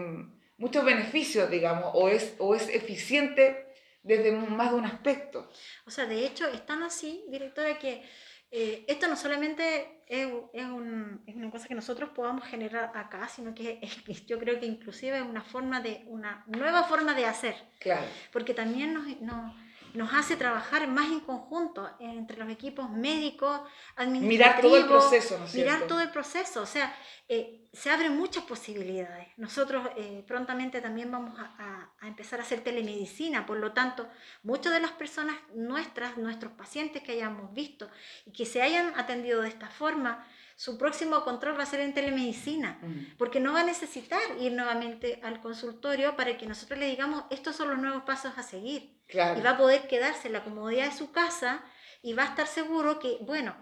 muchos 0.57 0.85
beneficios, 0.85 1.49
digamos, 1.49 1.91
o 1.93 2.09
es, 2.09 2.35
o 2.39 2.55
es 2.55 2.69
eficiente 2.69 3.73
desde 4.03 4.31
más 4.31 4.71
de 4.71 4.77
un 4.77 4.85
aspecto. 4.85 5.49
O 5.85 5.91
sea, 5.91 6.05
de 6.05 6.25
hecho, 6.25 6.47
están 6.47 6.83
así, 6.83 7.25
directora, 7.29 7.79
que 7.79 8.03
esto 8.51 9.07
no 9.07 9.17
solamente 9.17 10.03
es, 10.07 10.27
es, 10.53 10.65
un, 10.65 11.23
es, 11.27 11.35
una 11.35 11.51
cosa 11.51 11.67
que 11.67 11.75
nosotros 11.75 12.11
podamos 12.15 12.47
generar 12.47 12.91
acá, 12.95 13.27
sino 13.27 13.53
que 13.53 13.79
es, 13.81 14.25
yo 14.25 14.39
creo 14.39 14.59
que 14.59 14.65
inclusive 14.65 15.17
es 15.17 15.23
una 15.23 15.43
forma 15.43 15.81
de, 15.81 16.03
una 16.07 16.43
nueva 16.47 16.83
forma 16.83 17.13
de 17.15 17.25
hacer. 17.25 17.55
Claro. 17.79 18.05
Porque 18.31 18.53
también 18.53 18.93
nos, 18.93 19.19
nos 19.21 19.53
nos 19.95 20.13
hace 20.13 20.35
trabajar 20.35 20.87
más 20.87 21.09
en 21.09 21.21
conjunto 21.21 21.89
entre 21.99 22.37
los 22.37 22.49
equipos 22.49 22.89
médicos, 22.89 23.61
administrativos. 23.95 24.27
Mirar 24.27 24.61
todo 24.61 24.77
el 24.77 24.85
proceso, 24.85 25.37
¿no 25.37 25.45
es 25.45 25.55
Mirar 25.55 25.87
todo 25.87 26.01
el 26.01 26.09
proceso, 26.09 26.61
o 26.61 26.65
sea, 26.65 26.95
eh, 27.27 27.64
se 27.75 27.89
abren 27.89 28.15
muchas 28.17 28.43
posibilidades. 28.45 29.27
Nosotros 29.37 29.89
eh, 29.97 30.23
prontamente 30.27 30.81
también 30.81 31.11
vamos 31.11 31.37
a, 31.39 31.91
a, 31.99 32.07
empezar 32.07 32.39
a 32.39 32.43
hacer 32.43 32.61
telemedicina, 32.61 33.45
por 33.45 33.57
lo 33.57 33.73
tanto, 33.73 34.07
muchas 34.43 34.73
de 34.73 34.79
las 34.79 34.91
personas 34.91 35.35
nuestras, 35.53 36.17
nuestros 36.17 36.53
pacientes 36.53 37.03
que 37.03 37.13
hayamos 37.13 37.53
visto 37.53 37.89
y 38.25 38.31
que 38.31 38.45
se 38.45 38.61
hayan 38.61 38.97
atendido 38.97 39.41
de 39.41 39.49
esta 39.49 39.69
forma, 39.69 40.25
su 40.55 40.77
próximo 40.77 41.23
control 41.25 41.59
va 41.59 41.63
a 41.63 41.65
ser 41.65 41.81
en 41.81 41.93
telemedicina, 41.93 42.79
mm. 42.81 43.17
porque 43.17 43.41
no 43.41 43.53
va 43.53 43.61
a 43.61 43.65
necesitar 43.65 44.21
ir 44.39 44.53
nuevamente 44.53 45.19
al 45.21 45.41
consultorio 45.41 46.15
para 46.15 46.37
que 46.37 46.47
nosotros 46.47 46.79
le 46.79 46.87
digamos, 46.87 47.25
estos 47.29 47.55
son 47.57 47.69
los 47.69 47.77
nuevos 47.77 48.03
pasos 48.03 48.37
a 48.37 48.43
seguir. 48.43 48.95
Y 49.09 49.41
va 49.41 49.51
a 49.51 49.57
poder 49.57 49.87
quedarse 49.87 50.27
en 50.27 50.33
la 50.33 50.43
comodidad 50.43 50.85
de 50.85 50.97
su 50.97 51.11
casa 51.11 51.63
y 52.01 52.13
va 52.13 52.23
a 52.23 52.27
estar 52.27 52.47
seguro 52.47 52.99
que, 52.99 53.17
bueno, 53.21 53.55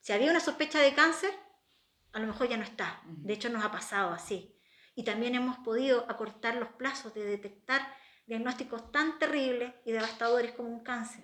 si 0.00 0.12
había 0.12 0.30
una 0.30 0.40
sospecha 0.40 0.80
de 0.80 0.94
cáncer, 0.94 1.30
a 2.12 2.18
lo 2.18 2.26
mejor 2.26 2.48
ya 2.48 2.56
no 2.56 2.64
está. 2.64 3.02
De 3.06 3.32
hecho, 3.32 3.48
nos 3.48 3.64
ha 3.64 3.70
pasado 3.70 4.12
así. 4.12 4.54
Y 4.94 5.04
también 5.04 5.34
hemos 5.34 5.58
podido 5.58 6.04
acortar 6.10 6.56
los 6.56 6.68
plazos 6.70 7.14
de 7.14 7.24
detectar 7.24 7.82
diagnósticos 8.26 8.92
tan 8.92 9.18
terribles 9.18 9.74
y 9.84 9.92
devastadores 9.92 10.52
como 10.52 10.68
un 10.68 10.82
cáncer. 10.82 11.22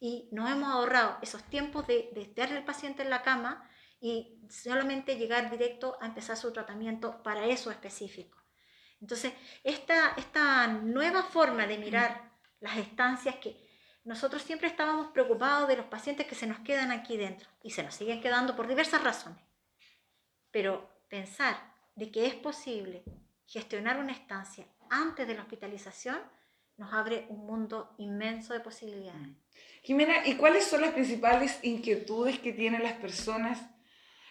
Y 0.00 0.28
nos 0.32 0.50
hemos 0.50 0.68
ahorrado 0.68 1.18
esos 1.22 1.42
tiempos 1.44 1.86
de, 1.86 2.10
de 2.14 2.22
estar 2.22 2.52
el 2.52 2.64
paciente 2.64 3.02
en 3.02 3.10
la 3.10 3.22
cama 3.22 3.68
y 4.00 4.40
solamente 4.50 5.16
llegar 5.16 5.50
directo 5.50 5.96
a 6.00 6.06
empezar 6.06 6.36
su 6.36 6.52
tratamiento 6.52 7.22
para 7.22 7.46
eso 7.46 7.70
específico. 7.70 8.38
Entonces, 9.00 9.32
esta, 9.64 10.14
esta 10.16 10.66
nueva 10.68 11.22
forma 11.22 11.66
de 11.66 11.78
mirar 11.78 12.32
las 12.60 12.76
estancias 12.78 13.36
que 13.36 13.56
nosotros 14.04 14.42
siempre 14.42 14.68
estábamos 14.68 15.08
preocupados 15.08 15.68
de 15.68 15.76
los 15.76 15.86
pacientes 15.86 16.26
que 16.26 16.34
se 16.34 16.46
nos 16.46 16.60
quedan 16.60 16.92
aquí 16.92 17.16
dentro 17.16 17.48
y 17.62 17.70
se 17.70 17.82
nos 17.82 17.94
siguen 17.94 18.20
quedando 18.20 18.54
por 18.54 18.68
diversas 18.68 19.02
razones. 19.02 19.45
Pero 20.56 20.88
pensar 21.10 21.54
de 21.96 22.10
que 22.10 22.24
es 22.24 22.34
posible 22.34 23.04
gestionar 23.44 23.98
una 23.98 24.12
estancia 24.12 24.64
antes 24.88 25.28
de 25.28 25.34
la 25.34 25.42
hospitalización 25.42 26.16
nos 26.78 26.94
abre 26.94 27.26
un 27.28 27.44
mundo 27.44 27.94
inmenso 27.98 28.54
de 28.54 28.60
posibilidades. 28.60 29.28
Jimena, 29.82 30.26
¿y 30.26 30.36
cuáles 30.36 30.64
son 30.64 30.80
las 30.80 30.94
principales 30.94 31.58
inquietudes 31.62 32.38
que 32.38 32.54
tienen 32.54 32.82
las 32.82 32.94
personas 32.94 33.60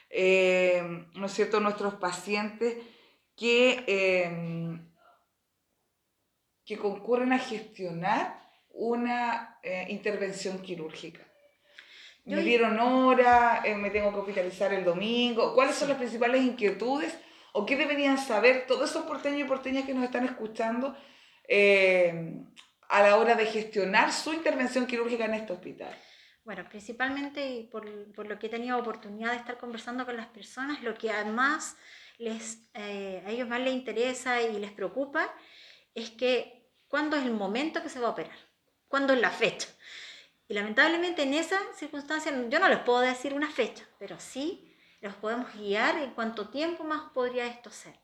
eh, 0.09 0.81
¿no 1.13 1.27
es 1.27 1.31
cierto?, 1.31 1.59
nuestros 1.59 1.93
pacientes 1.95 2.75
que, 3.35 3.83
eh, 3.85 4.79
concurren 6.79 7.33
a 7.33 7.39
gestionar 7.39 8.41
una 8.71 9.59
eh, 9.61 9.85
intervención 9.89 10.59
quirúrgica. 10.63 11.24
Me 12.25 12.41
dieron 12.41 12.79
hora, 12.79 13.63
me 13.77 13.91
tengo 13.91 14.11
que 14.11 14.19
hospitalizar 14.19 14.73
el 14.73 14.83
domingo. 14.83 15.53
¿Cuáles 15.53 15.75
son 15.75 15.89
las 15.89 15.97
principales 15.97 16.43
inquietudes 16.43 17.17
o 17.53 17.65
qué 17.65 17.75
deberían 17.75 18.17
saber 18.17 18.65
todos 18.67 18.89
esos 18.89 19.05
porteños 19.05 19.41
y 19.41 19.43
porteñas 19.43 19.85
que 19.85 19.93
nos 19.93 20.03
están 20.03 20.25
escuchando 20.25 20.97
a 22.89 23.01
la 23.01 23.17
hora 23.17 23.35
de 23.35 23.45
gestionar 23.45 24.11
su 24.11 24.33
intervención 24.33 24.87
quirúrgica 24.87 25.25
en 25.25 25.35
este 25.35 25.53
hospital? 25.53 25.95
Bueno, 26.45 26.63
principalmente 26.69 27.67
por, 27.71 28.11
por, 28.13 28.27
lo 28.27 28.37
que 28.37 28.47
he 28.47 28.49
tenido 28.49 28.77
oportunidad 28.77 29.31
de 29.31 29.37
estar 29.37 29.57
conversando 29.57 30.05
con 30.05 30.15
las 30.15 30.27
personas, 30.27 30.83
lo 30.83 30.93
que 30.93 31.09
además 31.09 31.75
les, 32.19 32.59
eh, 32.75 33.23
a 33.25 33.31
ellos 33.31 33.47
más 33.47 33.59
les 33.61 33.73
interesa 33.73 34.41
y 34.41 34.59
les 34.59 34.71
preocupa 34.71 35.33
es 35.95 36.11
que 36.11 36.69
cuándo 36.87 37.17
es 37.17 37.25
el 37.25 37.33
momento 37.33 37.81
que 37.81 37.89
se 37.89 37.99
va 37.99 38.07
a 38.07 38.11
operar, 38.11 38.37
cuándo 38.87 39.13
es 39.13 39.21
la 39.21 39.31
fecha. 39.31 39.69
Y 40.47 40.53
lamentablemente 40.53 41.23
en 41.23 41.33
esa 41.33 41.59
circunstancia 41.75 42.31
yo 42.49 42.59
no 42.59 42.69
les 42.69 42.79
puedo 42.79 42.99
decir 42.99 43.33
una 43.33 43.49
fecha, 43.49 43.87
pero 43.97 44.19
sí 44.19 44.75
los 45.01 45.15
podemos 45.15 45.53
guiar 45.53 45.97
en 45.97 46.11
cuánto 46.11 46.49
tiempo 46.49 46.83
más 46.83 47.11
podría 47.11 47.47
esto 47.47 47.71
ser. 47.71 47.99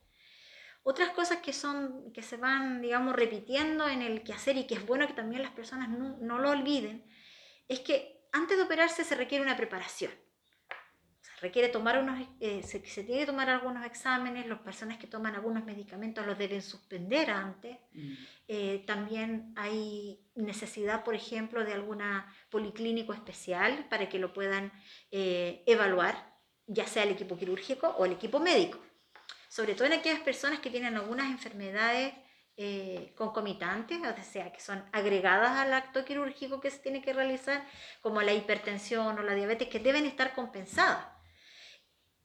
Otras 0.83 1.11
cosas 1.11 1.37
que, 1.37 1.53
son, 1.53 2.11
que 2.11 2.23
se 2.23 2.37
van, 2.37 2.81
digamos, 2.81 3.15
repitiendo 3.15 3.87
en 3.87 4.01
el 4.01 4.23
quehacer 4.23 4.57
y 4.57 4.65
que 4.65 4.75
es 4.75 4.85
bueno 4.85 5.05
que 5.05 5.13
también 5.13 5.43
las 5.43 5.51
personas 5.51 5.89
no 5.89 6.39
lo 6.39 6.49
olviden, 6.49 7.05
es 7.67 7.81
que 7.81 8.27
antes 8.31 8.57
de 8.57 8.63
operarse 8.63 9.03
se 9.03 9.15
requiere 9.15 9.43
una 9.43 9.57
preparación. 9.57 10.11
Requiere 11.41 11.69
tomar 11.69 11.97
unos, 11.97 12.27
eh, 12.39 12.61
se, 12.61 12.85
se, 12.85 13.03
tiene 13.03 13.21
que 13.21 13.25
tomar 13.25 13.49
algunos 13.49 13.83
exámenes, 13.83 14.45
las 14.45 14.59
personas 14.59 14.99
que 14.99 15.07
toman 15.07 15.35
algunos 15.35 15.65
medicamentos 15.65 16.25
los 16.25 16.37
deben 16.37 16.61
suspender 16.61 17.31
antes. 17.31 17.77
Mm. 17.93 18.13
Eh, 18.47 18.83
también 18.85 19.51
hay 19.55 20.19
necesidad, 20.35 21.03
por 21.03 21.15
ejemplo, 21.15 21.65
de 21.65 21.73
alguna 21.73 22.31
policlínico 22.51 23.11
especial 23.13 23.87
para 23.89 24.07
que 24.07 24.19
lo 24.19 24.33
puedan 24.33 24.71
eh, 25.09 25.63
evaluar, 25.65 26.31
ya 26.67 26.85
sea 26.85 27.03
el 27.03 27.09
equipo 27.09 27.35
quirúrgico 27.35 27.87
o 27.87 28.05
el 28.05 28.11
equipo 28.11 28.39
médico. 28.39 28.79
Sobre 29.49 29.73
todo 29.73 29.85
en 29.87 29.93
aquellas 29.93 30.21
personas 30.21 30.59
que 30.59 30.69
tienen 30.69 30.95
algunas 30.95 31.29
enfermedades 31.29 32.13
concomitantes, 33.15 33.97
o 33.99 34.23
sea, 34.23 34.53
que 34.53 34.59
son 34.59 34.85
agregadas 34.91 35.57
al 35.57 35.73
acto 35.73 36.05
quirúrgico 36.05 36.61
que 36.61 36.69
se 36.69 36.77
tiene 36.77 37.01
que 37.01 37.11
realizar, 37.11 37.65
como 38.01 38.21
la 38.21 38.33
hipertensión 38.33 39.17
o 39.17 39.23
la 39.23 39.33
diabetes, 39.33 39.67
que 39.67 39.79
deben 39.79 40.05
estar 40.05 40.35
compensadas. 40.35 41.20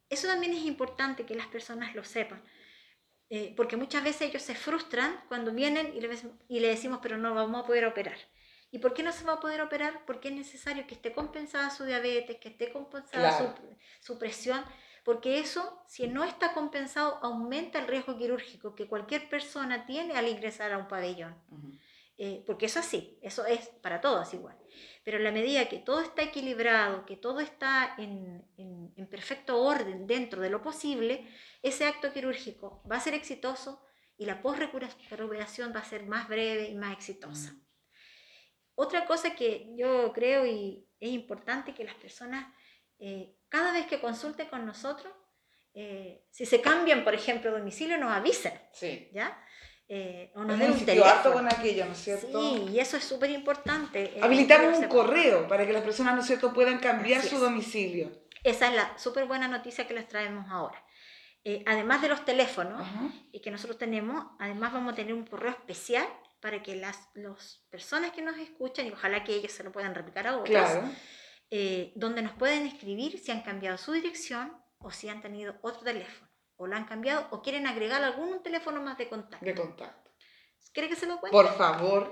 Eso 0.09 0.27
también 0.27 0.53
es 0.53 0.63
importante 0.63 1.25
que 1.25 1.35
las 1.35 1.47
personas 1.47 1.95
lo 1.95 2.03
sepan, 2.03 2.43
eh, 3.29 3.53
porque 3.57 3.75
muchas 3.75 4.03
veces 4.03 4.29
ellos 4.29 4.41
se 4.41 4.55
frustran 4.55 5.21
cuando 5.27 5.51
vienen 5.51 5.93
y 5.95 6.01
le, 6.01 6.09
y 6.47 6.59
le 6.59 6.69
decimos, 6.69 6.99
pero 7.01 7.17
no 7.17 7.33
vamos 7.33 7.63
a 7.63 7.67
poder 7.67 7.85
operar. 7.85 8.17
¿Y 8.71 8.79
por 8.79 8.93
qué 8.93 9.03
no 9.03 9.11
se 9.11 9.23
va 9.23 9.33
a 9.33 9.39
poder 9.39 9.61
operar? 9.61 10.05
Porque 10.05 10.27
es 10.29 10.33
necesario 10.33 10.87
que 10.87 10.95
esté 10.95 11.13
compensada 11.13 11.69
su 11.69 11.85
diabetes, 11.85 12.37
que 12.37 12.49
esté 12.49 12.71
compensada 12.71 13.37
su, 13.37 13.47
su, 14.01 14.19
presión, 14.19 14.63
porque 15.05 15.39
eso, 15.39 15.81
si 15.87 16.07
no 16.07 16.25
está 16.25 16.53
compensado, 16.53 17.19
aumenta 17.21 17.79
el 17.79 17.87
riesgo 17.87 18.17
quirúrgico 18.17 18.75
que 18.75 18.87
cualquier 18.87 19.29
persona 19.29 19.85
tiene 19.85 20.17
al 20.17 20.27
ingresar 20.27 20.73
a 20.73 20.77
un 20.77 20.87
pabellón. 20.87 21.35
Eh, 22.17 22.43
porque 22.45 22.65
eso 22.65 22.81
sí, 22.81 23.17
eso 23.21 23.45
es 23.45 23.67
para 23.81 24.01
todos 24.01 24.33
igual. 24.33 24.57
Pero 25.07 25.19
en 25.19 25.23
la 25.23 25.31
medida 25.31 25.69
que 25.69 25.77
todo 25.77 26.01
está 26.01 26.21
equilibrado, 26.21 27.05
que 27.05 27.15
todo 27.15 27.39
está 27.39 27.95
en, 27.97 28.45
en, 28.57 29.07
perfecto 29.07 29.63
orden 29.63 30.05
dentro 30.05 30.41
de 30.41 30.49
lo 30.49 30.61
posible, 30.61 31.25
ese 31.63 31.85
acto 31.85 32.11
quirúrgico 32.11 32.83
va 32.91 32.97
a 32.97 32.99
ser 32.99 33.13
exitoso 33.13 33.81
y 34.17 34.25
la 34.25 34.41
post-recuperación 34.41 35.71
va 35.73 35.79
a 35.79 35.85
ser 35.85 36.05
más 36.05 36.27
breve 36.27 36.67
y 36.67 36.75
más 36.75 36.91
exitosa. 36.91 37.53
Mm. 37.53 37.61
Otra 38.75 39.05
cosa 39.05 39.33
que 39.33 39.73
yo 39.77 40.11
creo 40.11 40.45
y 40.45 40.85
es 40.99 41.11
importante 41.11 41.73
que 41.73 41.85
las 41.85 41.95
personas, 41.95 42.53
eh, 42.99 43.33
cada 43.47 43.71
vez 43.71 43.87
que 43.87 44.01
consulten 44.01 44.49
con 44.49 44.65
nosotros, 44.65 45.13
eh, 45.73 46.25
si 46.31 46.45
se 46.45 46.59
cambian, 46.59 47.05
por 47.05 47.13
ejemplo, 47.13 47.53
domicilio, 47.53 47.97
nos 47.97 48.11
avisen. 48.11 48.59
Sí. 48.73 49.09
¿ya? 49.13 49.41
Eh, 49.89 50.31
o 50.35 50.43
nos 50.43 50.59
den 50.59 50.71
un 50.71 50.85
teléfono. 50.85 51.33
con 51.33 51.47
aquello, 51.47 51.85
¿no 51.85 51.93
es 51.93 51.99
cierto? 51.99 52.41
Sí, 52.41 52.65
y 52.73 52.79
eso 52.79 52.97
es 52.97 53.03
súper 53.05 53.29
importante. 53.31 54.17
Eh, 54.17 54.19
Habilitamos 54.21 54.79
un 54.79 54.87
correo 54.87 55.47
para 55.47 55.65
que 55.65 55.71
las 55.71 55.83
personas, 55.83 56.15
¿no 56.15 56.21
es 56.21 56.27
cierto?, 56.27 56.53
puedan 56.53 56.79
cambiar 56.79 57.21
su 57.21 57.37
domicilio. 57.37 58.11
Esa 58.43 58.67
es 58.67 58.75
la 58.75 58.97
súper 58.97 59.25
buena 59.25 59.47
noticia 59.47 59.87
que 59.87 59.93
les 59.93 60.07
traemos 60.07 60.45
ahora. 60.49 60.83
Eh, 61.43 61.63
además 61.65 62.01
de 62.01 62.09
los 62.09 62.25
teléfonos 62.25 62.85
y 63.31 63.39
que 63.39 63.49
nosotros 63.49 63.77
tenemos, 63.77 64.25
además 64.39 64.73
vamos 64.73 64.91
a 64.91 64.95
tener 64.97 65.13
un 65.13 65.25
correo 65.25 65.51
especial 65.51 66.05
para 66.41 66.61
que 66.61 66.75
las 66.75 67.09
personas 67.69 68.11
que 68.11 68.21
nos 68.21 68.37
escuchan, 68.37 68.87
y 68.87 68.91
ojalá 68.91 69.23
que 69.23 69.33
ellos 69.35 69.53
se 69.53 69.63
lo 69.63 69.71
puedan 69.71 69.95
replicar 69.95 70.27
a 70.27 70.37
otros, 70.37 70.69
eh, 71.49 71.93
donde 71.95 72.21
nos 72.21 72.33
pueden 72.33 72.67
escribir 72.67 73.19
si 73.19 73.31
han 73.31 73.41
cambiado 73.41 73.77
su 73.77 73.93
dirección 73.93 74.53
o 74.79 74.91
si 74.91 75.07
han 75.07 75.21
tenido 75.21 75.55
otro 75.61 75.81
teléfono 75.81 76.26
o 76.57 76.67
lo 76.67 76.75
han 76.75 76.83
cambiado 76.85 77.27
o 77.31 77.41
quieren 77.41 77.65
agregar 77.67 78.03
algún 78.03 78.43
teléfono 78.43 78.81
más 78.81 78.97
de 78.97 79.07
contacto. 79.07 79.45
De 79.45 79.55
contacto. 79.55 80.11
¿Quiere 80.73 80.89
que 80.89 80.95
se 80.95 81.05
lo 81.07 81.19
cuente? 81.19 81.35
Por 81.35 81.47
favor. 81.55 82.09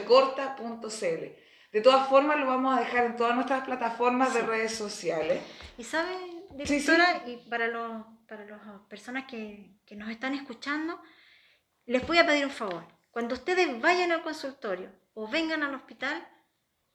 de 1.71 1.81
todas 1.81 2.09
formas, 2.09 2.39
lo 2.39 2.47
vamos 2.47 2.75
a 2.75 2.81
dejar 2.81 3.05
en 3.05 3.15
todas 3.15 3.35
nuestras 3.35 3.63
plataformas 3.63 4.33
de 4.33 4.41
redes 4.41 4.75
sociales. 4.75 5.43
Y 5.77 5.83
saben, 5.83 6.45
directora, 6.51 7.23
y 7.27 7.37
para, 7.49 7.67
los, 7.67 8.05
para 8.27 8.45
las 8.45 8.59
personas 8.89 9.25
que, 9.25 9.75
que 9.85 9.95
nos 9.95 10.09
están 10.09 10.33
escuchando, 10.33 10.99
les 11.85 12.05
voy 12.07 12.17
a 12.17 12.25
pedir 12.25 12.45
un 12.45 12.51
favor. 12.51 12.85
Cuando 13.11 13.35
ustedes 13.35 13.79
vayan 13.81 14.11
al 14.11 14.23
consultorio 14.23 14.91
o 15.13 15.27
vengan 15.27 15.63
al 15.63 15.75
hospital, 15.75 16.27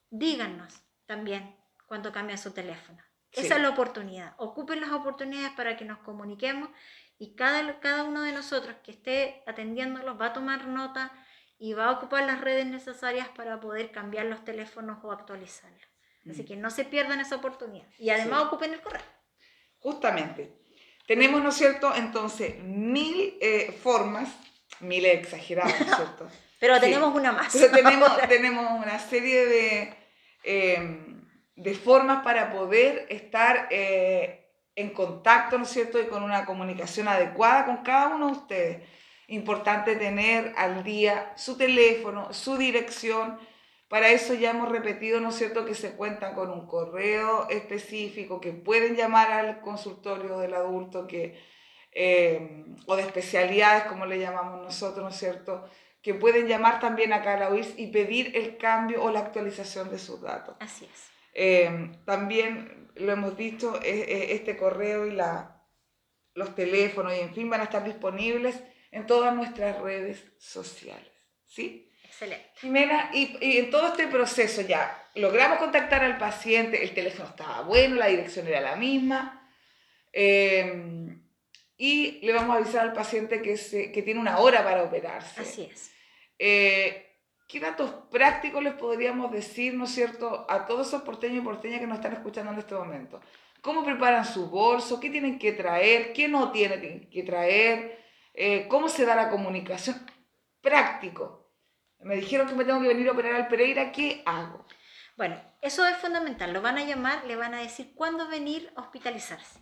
díganos 0.09 0.81
también 1.05 1.55
cuando 1.87 2.11
cambien 2.11 2.37
su 2.37 2.51
teléfono. 2.51 3.01
Esa 3.31 3.55
es 3.55 3.61
la 3.61 3.69
oportunidad. 3.69 4.33
Ocupen 4.37 4.79
las 4.79 4.91
oportunidades 4.91 5.51
para 5.51 5.75
que 5.75 5.85
nos 5.85 5.99
comuniquemos 5.99 6.69
y 7.17 7.35
cada, 7.35 7.79
cada 7.79 8.03
uno 8.03 8.21
de 8.21 8.31
nosotros 8.31 8.75
que 8.83 8.91
esté 8.91 9.43
atendiéndolos 9.45 10.19
va 10.19 10.27
a 10.27 10.33
tomar 10.33 10.67
nota 10.67 11.11
y 11.57 11.73
va 11.73 11.85
a 11.85 11.91
ocupar 11.91 12.25
las 12.25 12.41
redes 12.41 12.65
necesarias 12.65 13.27
para 13.29 13.59
poder 13.59 13.91
cambiar 13.91 14.25
los 14.25 14.43
teléfonos 14.43 15.03
o 15.03 15.11
actualizarlos. 15.11 15.81
Así 16.29 16.43
mm. 16.43 16.45
que 16.45 16.55
no 16.55 16.69
se 16.69 16.85
pierdan 16.85 17.19
esa 17.19 17.35
oportunidad. 17.35 17.87
Y 17.97 18.09
además 18.09 18.43
ocupen 18.45 18.73
el 18.73 18.81
correo. 18.81 19.01
Justamente. 19.79 20.51
Tenemos, 21.07 21.41
¿no 21.41 21.49
es 21.49 21.55
cierto? 21.55 21.93
Entonces, 21.95 22.57
mil 22.63 23.37
eh, 23.39 23.71
formas, 23.83 24.29
mil 24.79 25.05
exageradas, 25.05 25.79
¿no 25.79 25.85
es 25.85 25.95
cierto? 25.95 26.27
Pero 26.59 26.79
tenemos 26.79 27.15
una 27.15 27.31
más. 27.31 27.53
Pero 27.53 27.71
tenemos, 27.71 28.17
tenemos 28.27 28.83
una 28.83 28.97
serie 28.97 29.45
de, 29.45 29.95
em, 30.43 31.21
de 31.55 31.75
formas 31.75 32.23
para 32.23 32.51
poder 32.51 33.05
estar 33.09 33.67
eh, 33.69 34.49
en 34.75 34.89
contacto, 34.89 35.57
¿no 35.57 35.65
es 35.65 35.69
cierto? 35.69 36.01
Y 36.01 36.07
con 36.07 36.23
una 36.23 36.45
comunicación 36.45 37.07
adecuada 37.07 37.65
con 37.65 37.77
cada 37.77 38.15
uno 38.15 38.27
de 38.27 38.31
ustedes. 38.33 38.89
Importante 39.27 39.95
tener 39.95 40.53
al 40.57 40.83
día 40.83 41.33
su 41.35 41.57
teléfono, 41.57 42.33
su 42.33 42.57
dirección. 42.57 43.39
Para 43.87 44.09
eso 44.09 44.33
ya 44.33 44.51
hemos 44.51 44.69
repetido, 44.69 45.19
¿no 45.19 45.29
es 45.29 45.35
cierto?, 45.35 45.65
que 45.65 45.75
se 45.75 45.95
cuentan 45.95 46.35
con 46.35 46.49
un 46.51 46.67
correo 46.67 47.47
específico, 47.49 48.41
que 48.41 48.51
pueden 48.51 48.95
llamar 48.95 49.31
al 49.31 49.61
consultorio 49.61 50.39
del 50.39 50.53
adulto, 50.53 51.07
que, 51.07 51.39
eh, 51.91 52.65
o 52.85 52.95
de 52.95 53.03
especialidades, 53.03 53.85
como 53.85 54.05
le 54.05 54.19
llamamos 54.19 54.61
nosotros, 54.61 55.03
¿no 55.03 55.09
es 55.09 55.17
cierto?, 55.17 55.67
que 56.01 56.13
pueden 56.13 56.47
llamar 56.47 56.79
también 56.79 57.13
a 57.13 57.23
Carla 57.23 57.49
y 57.77 57.87
pedir 57.87 58.35
el 58.35 58.57
cambio 58.57 59.03
o 59.03 59.09
la 59.09 59.21
actualización 59.21 59.89
de 59.89 59.97
sus 59.97 60.21
datos. 60.21 60.55
Así 60.59 60.85
es. 60.85 61.09
Eh, 61.33 61.91
también 62.05 62.91
lo 62.95 63.11
hemos 63.11 63.35
dicho, 63.35 63.79
este 63.81 64.55
correo 64.55 65.07
y 65.07 65.11
la, 65.11 65.63
los 66.35 66.53
teléfonos 66.53 67.13
y 67.15 67.19
en 67.19 67.33
fin 67.33 67.49
van 67.49 67.61
a 67.61 67.65
estar 67.65 67.83
disponibles 67.83 68.61
en 68.95 69.05
todas 69.05 69.35
nuestras 69.35 69.77
redes 69.81 70.23
sociales. 70.39 71.11
¿Sí? 71.45 71.91
Excelente. 72.01 72.49
Jimena, 72.55 73.11
y, 73.13 73.37
y, 73.41 73.57
en 73.57 73.69
todo 73.69 73.87
este 73.87 74.07
proceso 74.07 74.61
ya 74.61 75.09
logramos 75.15 75.59
contactar 75.59 76.01
al 76.01 76.17
paciente, 76.17 76.81
el 76.81 76.93
teléfono 76.93 77.27
estaba 77.27 77.61
bueno, 77.61 77.95
la 77.95 78.07
dirección 78.07 78.47
era 78.47 78.61
la 78.61 78.77
misma, 78.77 79.51
eh, 80.13 81.13
y 81.77 82.25
le 82.25 82.31
vamos 82.31 82.55
a 82.55 82.59
avisar 82.59 82.83
al 82.83 82.93
paciente 82.93 83.41
que, 83.41 83.57
se, 83.57 83.91
que 83.91 84.01
tiene 84.01 84.21
una 84.21 84.39
hora 84.39 84.63
para 84.63 84.83
operarse. 84.83 85.41
Así 85.41 85.63
es. 85.69 85.91
Eh, 86.39 87.05
¿Qué 87.49 87.59
datos 87.59 87.93
prácticos 88.09 88.63
les 88.63 88.75
podríamos 88.75 89.29
decir, 89.29 89.73
¿no 89.73 89.83
es 89.83 89.91
cierto?, 89.91 90.45
a 90.49 90.65
todos 90.65 90.87
esos 90.87 91.01
porteños 91.01 91.39
y 91.39 91.45
porteñas 91.45 91.81
que 91.81 91.87
nos 91.87 91.97
están 91.97 92.13
escuchando 92.13 92.53
en 92.53 92.59
este 92.59 92.75
momento. 92.75 93.19
¿Cómo 93.59 93.83
preparan 93.83 94.23
su 94.23 94.49
bolso? 94.49 95.01
¿Qué 95.01 95.09
tienen 95.09 95.37
que 95.37 95.51
traer? 95.51 96.13
¿Qué 96.13 96.29
no 96.29 96.53
tienen 96.53 97.09
que 97.09 97.23
traer? 97.23 98.04
Eh, 98.37 98.67
¿Cómo 98.67 98.89
se 98.89 99.05
da 99.05 99.15
la 99.15 99.29
comunicación? 99.29 100.05
Práctico. 100.61 101.49
Me 101.99 102.17
dijeron 102.17 102.47
que 102.47 102.55
me 102.55 102.65
tengo 102.65 102.81
que 102.81 102.89
venir 102.89 103.07
a 103.07 103.13
operar 103.13 103.35
al 103.35 103.47
Pereira, 103.47 103.91
¿qué 103.91 104.21
hago? 104.25 104.65
Bueno, 105.15 105.41
eso 105.61 105.87
es 105.87 105.95
fundamental. 105.97 106.51
Lo 106.51 106.61
van 106.61 106.77
a 106.77 106.83
llamar, 106.83 107.23
le 107.25 107.37
van 107.37 107.53
a 107.53 107.61
decir 107.61 107.93
cuándo 107.95 108.27
venir 108.27 108.71
a 108.75 108.81
hospitalizarse. 108.81 109.59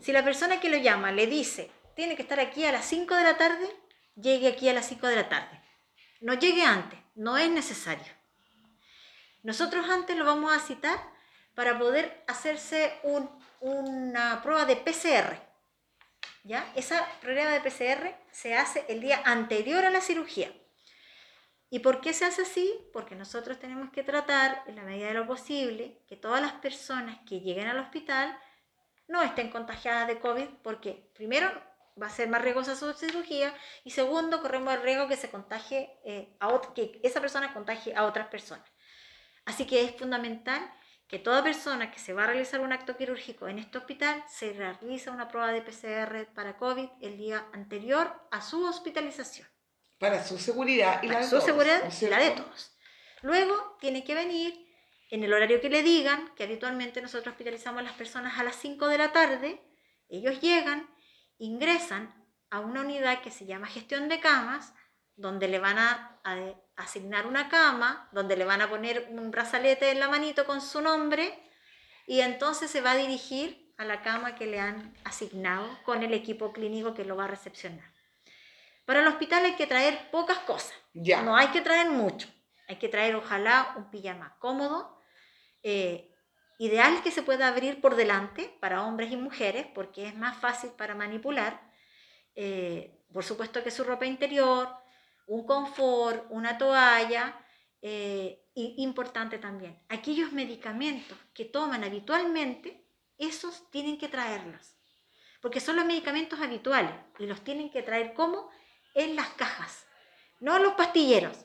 Si 0.00 0.12
la 0.12 0.24
persona 0.24 0.60
que 0.60 0.70
lo 0.70 0.76
llama 0.76 1.10
le 1.10 1.26
dice, 1.26 1.72
tiene 1.96 2.14
que 2.14 2.22
estar 2.22 2.38
aquí 2.38 2.64
a 2.64 2.72
las 2.72 2.84
5 2.84 3.14
de 3.16 3.24
la 3.24 3.36
tarde, 3.36 3.68
llegue 4.14 4.48
aquí 4.48 4.68
a 4.68 4.74
las 4.74 4.86
5 4.86 5.06
de 5.08 5.16
la 5.16 5.28
tarde. 5.28 5.60
No 6.20 6.34
llegue 6.34 6.62
antes, 6.62 7.00
no 7.16 7.36
es 7.36 7.50
necesario. 7.50 8.12
Nosotros 9.42 9.88
antes 9.90 10.16
lo 10.16 10.24
vamos 10.24 10.52
a 10.52 10.60
citar 10.60 10.98
para 11.54 11.78
poder 11.78 12.22
hacerse 12.28 12.92
una 13.60 14.40
prueba 14.42 14.64
de 14.64 14.76
PCR. 14.76 15.47
¿Ya? 16.48 16.72
Esa 16.74 17.06
prueba 17.20 17.50
de 17.50 17.60
PCR 17.60 18.16
se 18.30 18.56
hace 18.56 18.86
el 18.88 19.02
día 19.02 19.20
anterior 19.26 19.84
a 19.84 19.90
la 19.90 20.00
cirugía. 20.00 20.50
¿Y 21.68 21.80
por 21.80 22.00
qué 22.00 22.14
se 22.14 22.24
hace 22.24 22.40
así? 22.40 22.72
Porque 22.94 23.14
nosotros 23.14 23.58
tenemos 23.58 23.90
que 23.90 24.02
tratar, 24.02 24.62
en 24.66 24.76
la 24.76 24.82
medida 24.82 25.08
de 25.08 25.12
lo 25.12 25.26
posible, 25.26 26.00
que 26.08 26.16
todas 26.16 26.40
las 26.40 26.54
personas 26.54 27.18
que 27.28 27.40
lleguen 27.40 27.68
al 27.68 27.78
hospital 27.78 28.34
no 29.08 29.22
estén 29.22 29.50
contagiadas 29.50 30.08
de 30.08 30.20
COVID, 30.20 30.48
porque 30.62 31.10
primero 31.14 31.52
va 32.02 32.06
a 32.06 32.10
ser 32.10 32.30
más 32.30 32.40
riesgosa 32.40 32.76
su 32.76 32.94
cirugía 32.94 33.54
y 33.84 33.90
segundo, 33.90 34.40
corremos 34.40 34.72
el 34.72 34.80
riesgo 34.80 35.06
que 35.06 35.18
eh, 36.06 36.34
que 36.74 37.00
esa 37.02 37.20
persona 37.20 37.52
contagie 37.52 37.94
a 37.94 38.04
otras 38.06 38.28
personas. 38.28 38.72
Así 39.44 39.66
que 39.66 39.84
es 39.84 39.94
fundamental 39.96 40.62
que 41.08 41.18
toda 41.18 41.42
persona 41.42 41.90
que 41.90 41.98
se 41.98 42.12
va 42.12 42.24
a 42.24 42.26
realizar 42.26 42.60
un 42.60 42.72
acto 42.72 42.96
quirúrgico 42.96 43.48
en 43.48 43.58
este 43.58 43.78
hospital 43.78 44.22
se 44.28 44.52
realice 44.52 45.08
una 45.08 45.28
prueba 45.28 45.52
de 45.52 45.62
PCR 45.62 46.26
para 46.34 46.58
COVID 46.58 46.88
el 47.00 47.16
día 47.16 47.46
anterior 47.52 48.12
a 48.30 48.42
su 48.42 48.64
hospitalización. 48.64 49.48
Para 49.98 50.22
su 50.22 50.38
seguridad 50.38 51.02
y 51.02 51.08
la 51.08 51.20
de 51.20 51.26
su 51.26 51.40
seguridad 51.40 51.90
y 52.00 52.06
la 52.06 52.18
de 52.18 52.30
todos. 52.32 52.76
Luego 53.22 53.76
tiene 53.80 54.04
que 54.04 54.14
venir 54.14 54.68
en 55.10 55.24
el 55.24 55.32
horario 55.32 55.60
que 55.62 55.70
le 55.70 55.82
digan, 55.82 56.34
que 56.36 56.44
habitualmente 56.44 57.00
nosotros 57.00 57.32
hospitalizamos 57.32 57.80
a 57.80 57.84
las 57.84 57.94
personas 57.94 58.38
a 58.38 58.44
las 58.44 58.56
5 58.56 58.86
de 58.88 58.98
la 58.98 59.10
tarde, 59.12 59.62
ellos 60.10 60.40
llegan, 60.42 60.88
ingresan 61.38 62.14
a 62.50 62.60
una 62.60 62.82
unidad 62.82 63.22
que 63.22 63.30
se 63.30 63.46
llama 63.46 63.66
gestión 63.66 64.08
de 64.08 64.20
camas, 64.20 64.74
donde 65.18 65.48
le 65.48 65.58
van 65.58 65.78
a, 65.78 66.14
asignar 66.76 67.26
una 67.26 67.48
cama, 67.48 68.08
donde 68.12 68.36
le 68.36 68.44
van 68.44 68.62
a 68.62 68.68
poner 68.68 69.08
un 69.10 69.30
brazalete 69.30 69.90
en 69.90 69.98
la 69.98 70.08
manito 70.08 70.46
con 70.46 70.60
su 70.60 70.80
nombre, 70.80 71.42
y 72.06 72.20
entonces 72.20 72.70
se 72.70 72.80
va 72.80 72.92
a 72.92 72.96
dirigir 72.96 73.74
a 73.76 73.84
la 73.84 74.02
cama 74.02 74.34
que 74.36 74.46
le 74.46 74.60
han 74.60 74.94
asignado 75.04 75.68
con 75.84 76.02
el 76.02 76.14
equipo 76.14 76.52
clínico 76.52 76.94
que 76.94 77.04
lo 77.04 77.16
va 77.16 77.24
a 77.24 77.28
recepcionar. 77.28 77.90
Para 78.84 79.00
el 79.00 79.08
hospital 79.08 79.44
hay 79.44 79.56
que 79.56 79.66
traer 79.66 80.10
pocas 80.10 80.38
cosas, 80.38 80.74
ya. 80.94 81.22
no 81.22 81.36
hay 81.36 81.48
que 81.48 81.60
traer 81.60 81.90
mucho. 81.90 82.28
Hay 82.68 82.76
que 82.76 82.88
traer 82.88 83.16
ojalá 83.16 83.74
un 83.76 83.90
pijama 83.90 84.36
cómodo, 84.38 85.00
eh, 85.62 86.14
ideal 86.58 87.02
que 87.02 87.10
se 87.10 87.22
pueda 87.22 87.48
abrir 87.48 87.80
por 87.80 87.96
delante 87.96 88.56
para 88.60 88.84
hombres 88.84 89.10
y 89.10 89.16
mujeres 89.16 89.66
porque 89.74 90.06
es 90.06 90.14
más 90.14 90.36
fácil 90.36 90.70
para 90.70 90.94
manipular. 90.94 91.60
Eh, 92.34 93.04
por 93.12 93.24
supuesto 93.24 93.64
que 93.64 93.70
su 93.70 93.84
ropa 93.84 94.06
interior, 94.06 94.68
un 95.28 95.46
confort, 95.46 96.26
una 96.30 96.58
toalla, 96.58 97.38
eh, 97.80 98.44
y 98.54 98.74
importante 98.78 99.38
también, 99.38 99.80
aquellos 99.88 100.32
medicamentos 100.32 101.16
que 101.32 101.44
toman 101.44 101.84
habitualmente, 101.84 102.84
esos 103.18 103.70
tienen 103.70 103.98
que 103.98 104.08
traerlos, 104.08 104.76
porque 105.40 105.60
son 105.60 105.76
los 105.76 105.84
medicamentos 105.84 106.40
habituales 106.40 106.92
y 107.20 107.26
los 107.26 107.44
tienen 107.44 107.70
que 107.70 107.82
traer 107.82 108.14
como 108.14 108.50
en 108.94 109.14
las 109.14 109.28
cajas, 109.30 109.86
no 110.40 110.58
los 110.58 110.72
pastilleros. 110.74 111.44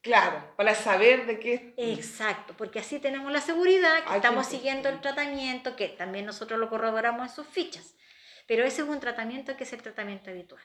Claro, 0.00 0.54
para 0.56 0.74
saber 0.74 1.26
de 1.26 1.38
qué. 1.38 1.74
Exacto, 1.76 2.54
porque 2.56 2.78
así 2.78 2.98
tenemos 2.98 3.32
la 3.32 3.40
seguridad, 3.40 4.04
que 4.04 4.16
estamos 4.16 4.46
siguiendo 4.46 4.88
el 4.90 5.00
tratamiento, 5.00 5.76
que 5.76 5.88
también 5.88 6.26
nosotros 6.26 6.60
lo 6.60 6.68
corroboramos 6.68 7.28
en 7.28 7.34
sus 7.34 7.46
fichas. 7.46 7.94
Pero 8.46 8.64
ese 8.64 8.82
es 8.82 8.88
un 8.88 9.00
tratamiento 9.00 9.56
que 9.56 9.64
es 9.64 9.72
el 9.72 9.82
tratamiento 9.82 10.30
habitual. 10.30 10.62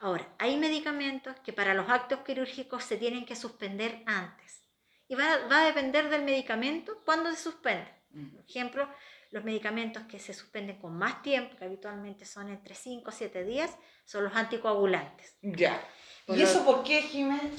Ahora, 0.00 0.26
hay 0.38 0.56
medicamentos 0.56 1.36
que 1.44 1.52
para 1.52 1.74
los 1.74 1.88
actos 1.88 2.20
quirúrgicos 2.20 2.82
se 2.84 2.96
tienen 2.96 3.26
que 3.26 3.36
suspender 3.36 4.02
antes. 4.06 4.64
Y 5.06 5.14
va, 5.14 5.46
va 5.46 5.62
a 5.62 5.66
depender 5.66 6.08
del 6.08 6.22
medicamento 6.22 7.02
cuándo 7.04 7.30
se 7.30 7.36
suspende. 7.36 7.92
Por 8.34 8.44
ejemplo, 8.48 8.88
los 9.30 9.44
medicamentos 9.44 10.02
que 10.04 10.18
se 10.18 10.34
suspenden 10.34 10.78
con 10.78 10.96
más 10.96 11.22
tiempo, 11.22 11.56
que 11.56 11.64
habitualmente 11.64 12.24
son 12.24 12.48
entre 12.48 12.74
5 12.74 13.08
o 13.08 13.12
7 13.12 13.44
días, 13.44 13.76
son 14.04 14.24
los 14.24 14.34
anticoagulantes. 14.34 15.36
Ya. 15.42 15.80
¿Y 16.26 16.42
eso 16.42 16.64
por 16.64 16.82
qué, 16.82 17.02
Jiménez? 17.02 17.52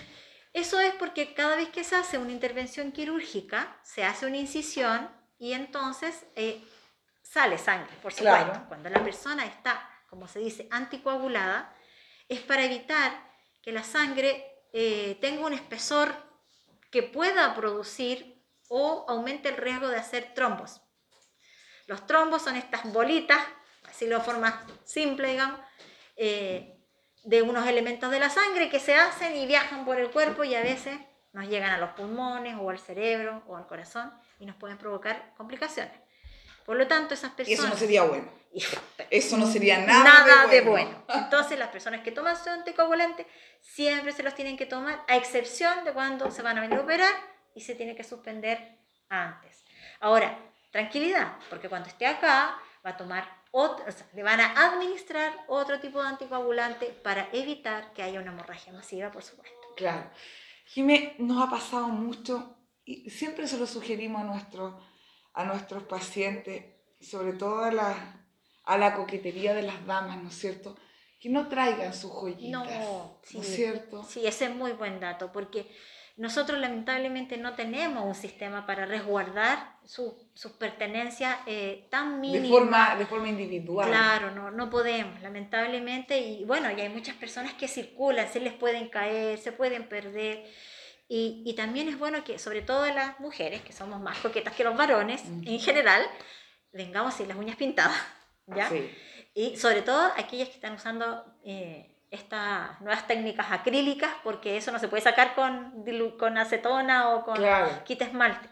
Eso 0.53 0.79
es 0.79 0.93
porque 0.95 1.33
cada 1.33 1.55
vez 1.55 1.69
que 1.69 1.83
se 1.83 1.95
hace 1.95 2.17
una 2.17 2.31
intervención 2.31 2.91
quirúrgica, 2.91 3.79
se 3.83 4.03
hace 4.03 4.25
una 4.25 4.37
incisión 4.37 5.09
y 5.39 5.53
entonces 5.53 6.25
eh, 6.35 6.61
sale 7.21 7.57
sangre, 7.57 7.95
por 8.01 8.11
supuesto. 8.11 8.65
Cuando 8.67 8.89
la 8.89 9.01
persona 9.01 9.45
está, 9.45 9.89
como 10.09 10.27
se 10.27 10.39
dice, 10.39 10.67
anticoagulada, 10.71 11.73
es 12.31 12.39
para 12.39 12.63
evitar 12.63 13.11
que 13.61 13.73
la 13.73 13.83
sangre 13.83 14.63
eh, 14.71 15.17
tenga 15.19 15.45
un 15.45 15.51
espesor 15.51 16.15
que 16.89 17.03
pueda 17.03 17.53
producir 17.55 18.41
o 18.69 19.05
aumente 19.09 19.49
el 19.49 19.57
riesgo 19.57 19.89
de 19.89 19.97
hacer 19.97 20.33
trombos. 20.33 20.81
Los 21.87 22.07
trombos 22.07 22.41
son 22.41 22.55
estas 22.55 22.89
bolitas, 22.93 23.37
así 23.89 24.07
lo 24.07 24.21
forma 24.21 24.65
simple, 24.85 25.27
digamos, 25.27 25.59
eh, 26.15 26.79
de 27.25 27.41
unos 27.41 27.67
elementos 27.67 28.09
de 28.09 28.19
la 28.19 28.29
sangre 28.29 28.69
que 28.69 28.79
se 28.79 28.95
hacen 28.95 29.35
y 29.35 29.45
viajan 29.45 29.83
por 29.83 29.99
el 29.99 30.09
cuerpo 30.09 30.45
y 30.45 30.55
a 30.55 30.61
veces 30.61 30.97
nos 31.33 31.49
llegan 31.49 31.71
a 31.71 31.79
los 31.79 31.89
pulmones 31.91 32.55
o 32.57 32.69
al 32.69 32.79
cerebro 32.79 33.43
o 33.47 33.57
al 33.57 33.67
corazón 33.67 34.09
y 34.39 34.45
nos 34.45 34.55
pueden 34.55 34.77
provocar 34.77 35.33
complicaciones. 35.35 35.99
Por 36.71 36.77
lo 36.77 36.87
tanto, 36.87 37.15
esas 37.15 37.31
personas... 37.31 37.59
eso 37.59 37.67
no 37.67 37.75
sería 37.75 38.03
bueno. 38.03 38.29
Eso 39.09 39.35
no 39.35 39.45
sería 39.45 39.79
nada, 39.79 40.47
de, 40.47 40.61
bueno. 40.61 41.03
Entonces, 41.09 41.59
las 41.59 41.67
personas 41.67 41.99
que 41.99 42.13
toman 42.13 42.41
su 42.41 42.49
anticoagulante 42.49 43.27
siempre 43.59 44.13
se 44.13 44.23
los 44.23 44.33
tienen 44.35 44.55
que 44.55 44.65
tomar, 44.65 45.03
a 45.09 45.17
excepción 45.17 45.83
de 45.83 45.91
cuando 45.91 46.31
se 46.31 46.41
van 46.41 46.57
a 46.57 46.61
venir 46.61 46.77
a 46.77 46.83
operar 46.83 47.13
y 47.53 47.59
se 47.59 47.75
tiene 47.75 47.93
que 47.93 48.05
suspender 48.05 48.77
antes. 49.09 49.65
Ahora, 49.99 50.39
tranquilidad, 50.71 51.33
porque 51.49 51.67
cuando 51.67 51.89
esté 51.89 52.05
acá 52.05 52.57
va 52.85 52.91
a 52.91 52.95
tomar 52.95 53.27
le 54.13 54.23
van 54.23 54.39
a 54.39 54.53
administrar 54.65 55.33
otro 55.49 55.81
tipo 55.81 56.01
de 56.01 56.07
anticoagulante 56.07 56.85
para 57.03 57.27
evitar 57.33 57.91
que 57.91 58.01
haya 58.01 58.21
una 58.21 58.31
hemorragia 58.31 58.71
masiva, 58.71 59.11
por 59.11 59.23
supuesto. 59.23 59.59
Claro. 59.75 60.09
Jimé, 60.67 61.15
nos 61.19 61.45
ha 61.45 61.49
pasado 61.49 61.89
mucho 61.89 62.55
y 62.85 63.09
siempre 63.09 63.45
se 63.45 63.57
lo 63.57 63.67
sugerimos 63.67 64.21
a, 64.21 64.23
nuestro, 64.23 64.79
a 65.33 65.45
nuestros 65.45 65.83
pacientes, 65.83 66.65
sobre 66.99 67.33
todo 67.33 67.63
a 67.63 67.71
la, 67.71 68.25
a 68.65 68.77
la 68.77 68.95
coquetería 68.95 69.53
de 69.53 69.63
las 69.63 69.85
damas, 69.85 70.21
¿no 70.21 70.29
es 70.29 70.35
cierto? 70.35 70.77
Que 71.19 71.29
no 71.29 71.47
traigan 71.47 71.93
sus 71.93 72.11
joyitas, 72.11 72.49
no, 72.49 73.19
¿no 73.33 73.41
es 73.41 73.55
cierto? 73.55 74.03
Sí, 74.03 74.25
ese 74.25 74.45
es 74.45 74.55
muy 74.55 74.71
buen 74.71 74.99
dato, 74.99 75.31
porque 75.31 75.67
nosotros 76.17 76.59
lamentablemente 76.59 77.37
no 77.37 77.55
tenemos 77.55 78.05
un 78.05 78.15
sistema 78.15 78.65
para 78.65 78.85
resguardar 78.85 79.77
sus 79.85 80.51
pertenencias 80.59 81.37
eh, 81.47 81.87
tan 81.89 82.19
mínimas. 82.19 82.43
De 82.43 82.49
forma, 82.49 82.95
de 82.95 83.05
forma 83.05 83.29
individual. 83.29 83.87
Claro, 83.87 84.31
no, 84.31 84.51
no 84.51 84.69
podemos, 84.69 85.21
lamentablemente. 85.21 86.19
Y 86.19 86.43
bueno, 86.45 86.69
y 86.71 86.81
hay 86.81 86.89
muchas 86.89 87.15
personas 87.15 87.53
que 87.53 87.67
circulan, 87.67 88.27
se 88.27 88.39
les 88.39 88.53
pueden 88.53 88.89
caer, 88.89 89.37
se 89.39 89.51
pueden 89.51 89.87
perder. 89.87 90.45
Y, 91.13 91.43
y 91.45 91.55
también 91.55 91.89
es 91.89 91.99
bueno 91.99 92.23
que, 92.23 92.39
sobre 92.39 92.61
todo 92.61 92.85
las 92.85 93.19
mujeres, 93.19 93.61
que 93.63 93.73
somos 93.73 93.99
más 93.99 94.17
coquetas 94.19 94.55
que 94.55 94.63
los 94.63 94.77
varones 94.77 95.21
en 95.25 95.59
general, 95.59 96.01
vengamos 96.71 97.15
sin 97.15 97.27
las 97.27 97.35
uñas 97.35 97.57
pintadas. 97.57 98.01
¿ya? 98.47 98.69
Sí. 98.69 98.89
Y 99.33 99.57
sobre 99.57 99.81
todo 99.81 100.11
aquellas 100.15 100.47
que 100.47 100.55
están 100.55 100.73
usando... 100.73 101.25
Eh, 101.43 101.87
estas 102.11 102.81
nuevas 102.81 103.07
técnicas 103.07 103.47
acrílicas, 103.51 104.11
porque 104.21 104.57
eso 104.57 104.73
no 104.73 104.79
se 104.79 104.89
puede 104.89 105.01
sacar 105.01 105.33
con, 105.33 105.85
con 106.19 106.37
acetona 106.37 107.15
o 107.15 107.23
con 107.23 107.39
quita 107.85 108.03
esmalte. 108.03 108.49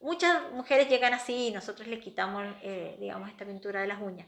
Muchas 0.00 0.50
mujeres 0.52 0.88
llegan 0.88 1.12
así 1.12 1.48
y 1.48 1.50
nosotros 1.50 1.86
les 1.88 2.00
quitamos, 2.00 2.42
eh, 2.62 2.96
digamos, 2.98 3.28
esta 3.28 3.44
pintura 3.44 3.82
de 3.82 3.86
las 3.86 4.00
uñas. 4.00 4.26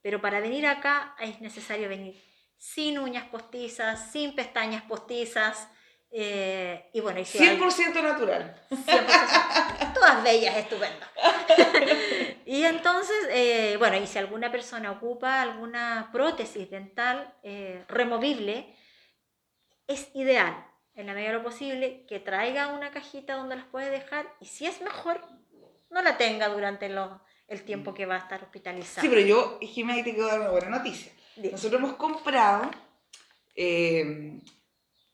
Pero 0.00 0.20
para 0.20 0.38
venir 0.38 0.64
acá 0.68 1.16
es 1.18 1.40
necesario 1.40 1.88
venir 1.88 2.22
sin 2.56 3.00
uñas 3.00 3.24
postizas, 3.24 4.12
sin 4.12 4.36
pestañas 4.36 4.84
postizas. 4.84 5.68
Eh, 6.12 6.90
y 6.92 7.00
bueno, 7.00 7.20
y 7.20 7.22
100% 7.22 8.02
natural. 8.02 8.60
100%, 8.70 9.94
todas 9.94 10.24
bellas, 10.24 10.56
estupendas. 10.56 11.08
y 12.46 12.64
entonces, 12.64 13.16
eh, 13.30 13.76
bueno, 13.78 13.96
y 13.96 14.06
si 14.06 14.18
alguna 14.18 14.50
persona 14.50 14.90
ocupa 14.90 15.40
alguna 15.40 16.10
prótesis 16.12 16.68
dental 16.68 17.32
eh, 17.44 17.84
removible, 17.88 18.74
es 19.86 20.10
ideal, 20.14 20.66
en 20.94 21.06
la 21.06 21.14
medida 21.14 21.30
de 21.30 21.38
lo 21.38 21.44
posible, 21.44 22.04
que 22.08 22.18
traiga 22.18 22.68
una 22.68 22.90
cajita 22.90 23.34
donde 23.34 23.56
las 23.56 23.66
puede 23.66 23.90
dejar 23.90 24.26
y 24.40 24.46
si 24.46 24.66
es 24.66 24.80
mejor, 24.82 25.20
no 25.90 26.02
la 26.02 26.16
tenga 26.16 26.48
durante 26.48 26.86
el 26.86 27.62
tiempo 27.64 27.94
que 27.94 28.06
va 28.06 28.16
a 28.16 28.18
estar 28.18 28.42
hospitalizada. 28.42 29.02
Sí, 29.02 29.08
pero 29.08 29.20
yo, 29.20 29.58
Jimena, 29.60 30.02
te 30.02 30.12
quiero 30.12 30.26
dar 30.26 30.40
una 30.40 30.50
buena 30.50 30.70
noticia. 30.70 31.12
Nosotros 31.36 31.80
hemos 31.80 31.94
comprado 31.94 32.70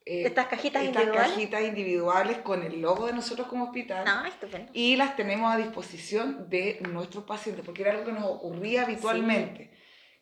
eh, 0.06 0.22
estas 0.24 0.46
cajitas 0.46 0.84
estas 0.84 1.02
individuales. 1.02 1.32
cajitas 1.34 1.62
individuales 1.62 2.38
con 2.38 2.62
el 2.62 2.80
logo 2.80 3.06
de 3.06 3.12
nosotros 3.12 3.48
como 3.48 3.64
hospital. 3.64 4.04
Estupendo. 4.28 4.70
Y 4.72 4.94
las 4.94 5.16
tenemos 5.16 5.52
a 5.52 5.56
disposición 5.56 6.48
de 6.48 6.78
nuestros 6.88 7.24
pacientes, 7.24 7.64
porque 7.64 7.82
era 7.82 7.90
algo 7.90 8.04
que 8.04 8.12
nos 8.12 8.24
ocurría 8.24 8.82
habitualmente. 8.82 9.72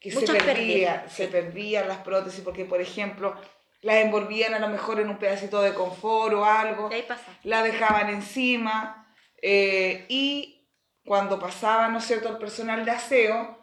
Que 0.01 0.11
se 0.11 0.27
perdía, 0.27 1.07
se 1.09 1.29
perdían 1.29 1.87
las 1.87 1.99
prótesis, 1.99 2.41
porque 2.41 2.65
por 2.65 2.81
ejemplo, 2.81 3.35
las 3.83 3.97
envolvían 3.97 4.55
a 4.55 4.59
lo 4.59 4.69
mejor 4.69 5.01
en 5.01 5.11
un 5.11 5.19
pedacito 5.19 5.61
de 5.61 5.75
confort 5.75 6.33
o 6.33 6.45
algo, 6.47 6.89
ahí 6.91 7.03
pasa. 7.03 7.39
la 7.43 7.63
dejaban 7.63 8.09
encima, 8.09 9.15
eh, 9.43 10.07
y 10.09 10.67
cuando 11.05 11.39
pasaba, 11.39 11.89
¿no 11.89 11.99
es 11.99 12.07
cierto?, 12.07 12.31
el 12.31 12.39
personal 12.39 12.87
de 12.87 12.91
aseo, 12.91 13.59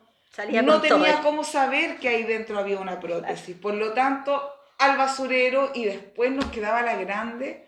no 0.64 0.82
tenía 0.82 1.22
cómo 1.22 1.44
saber 1.44 1.98
que 1.98 2.10
ahí 2.10 2.24
dentro 2.24 2.60
había 2.60 2.80
una 2.80 3.00
prótesis. 3.00 3.56
Por 3.58 3.74
lo 3.74 3.94
tanto, 3.94 4.54
al 4.82 4.98
basurero 4.98 5.72
y 5.74 5.86
después 5.86 6.32
nos 6.32 6.46
quedaba 6.46 6.82
la 6.82 6.96
grande 6.96 7.68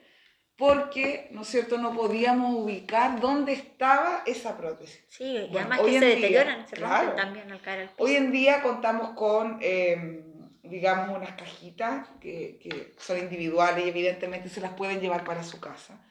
porque, 0.56 1.30
¿no 1.32 1.41
es 1.41 1.47
cierto?, 1.47 1.78
no 1.78 1.93
podíamos 1.95 2.56
ubicar 2.56 3.19
dónde 3.19 3.54
estaba 3.54 4.23
esa 4.26 4.58
prótesis. 4.58 5.04
Sí, 5.10 5.47
y 5.52 5.58
además 5.58 5.82
que 5.82 5.99
se 5.99 6.06
deterioran, 6.06 6.67
se 6.67 6.76
rompen 6.76 7.15
también 7.15 7.52
al 7.52 7.62
caer 7.62 7.80
al 7.82 7.89
piso. 7.89 8.04
Hoy 8.04 8.15
en 8.15 8.32
día 8.32 8.62
contamos 8.62 9.12
con, 9.12 9.58
em, 9.62 10.23
digamos, 10.62 11.17
unas 11.17 11.32
cajitas 11.32 12.08
que, 12.21 12.60
que, 12.62 12.93
son 12.97 13.17
individuales 13.17 13.86
y 13.86 13.89
evidentemente 13.89 14.49
se 14.49 14.62
las 14.62 14.73
pueden 14.73 15.02
llevar 15.02 15.23
para 15.23 15.43
su 15.43 15.60
casa, 15.60 16.06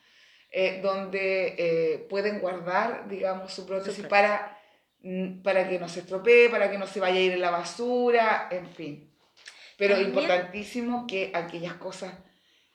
eh, 0.50 0.80
donde 0.82 1.54
eh, 1.56 2.06
pueden 2.10 2.40
guardar, 2.40 3.08
digamos, 3.08 3.52
su 3.52 3.64
prótesis 3.64 4.06
para 4.06 4.58
Mm, 5.02 5.42
para 5.42 5.68
que 5.68 5.78
no 5.80 5.88
se 5.88 6.00
estropee, 6.00 6.48
para 6.48 6.70
que 6.70 6.78
no 6.78 6.86
se 6.86 7.00
vaya 7.00 7.16
a 7.16 7.20
ir 7.20 7.32
en 7.32 7.40
la 7.40 7.50
basura, 7.50 8.48
en 8.50 8.68
fin. 8.68 9.11
Pero 9.78 10.00
importantísimo 10.00 11.06
que 11.06 11.30
aquellas 11.34 11.74
cosas 11.74 12.14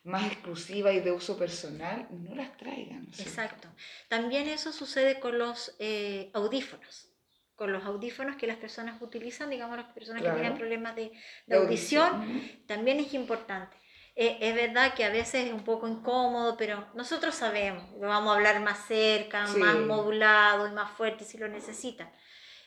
más 0.03 0.25
exclusivas 0.25 0.93
y 0.93 1.01
de 1.01 1.11
uso 1.11 1.37
personal 1.37 2.07
no 2.11 2.33
las 2.33 2.55
traigan. 2.57 3.07
Exacto. 3.19 3.67
También 4.07 4.47
eso 4.47 4.71
sucede 4.71 5.19
con 5.19 5.37
los 5.37 5.75
eh, 5.79 6.31
audífonos. 6.33 7.09
Con 7.55 7.73
los 7.73 7.83
audífonos 7.83 8.37
que 8.37 8.47
las 8.47 8.57
personas 8.57 9.01
utilizan, 9.01 9.49
digamos, 9.49 9.77
las 9.77 9.87
personas 9.87 10.21
que 10.21 10.29
tienen 10.29 10.55
problemas 10.55 10.95
de, 10.95 11.11
audición, 11.51 12.41
también 12.67 12.99
es 12.99 13.13
importante. 13.13 13.75
Eh, 14.15 14.37
es 14.41 14.55
verdad 14.55 14.93
que 14.93 15.03
a 15.03 15.09
veces 15.09 15.47
es 15.47 15.53
un 15.53 15.63
poco 15.63 15.87
incómodo, 15.87 16.55
pero 16.57 16.87
nosotros 16.95 17.35
sabemos, 17.35 17.83
lo 17.99 18.07
vamos 18.07 18.31
a 18.31 18.37
hablar 18.37 18.61
más 18.61 18.87
cerca, 18.87 19.45
más 19.47 19.75
modulado 19.75 20.67
y 20.67 20.71
más 20.71 20.91
fuerte 20.91 21.23
si 21.23 21.37
lo 21.37 21.47
necesitan. 21.47 22.09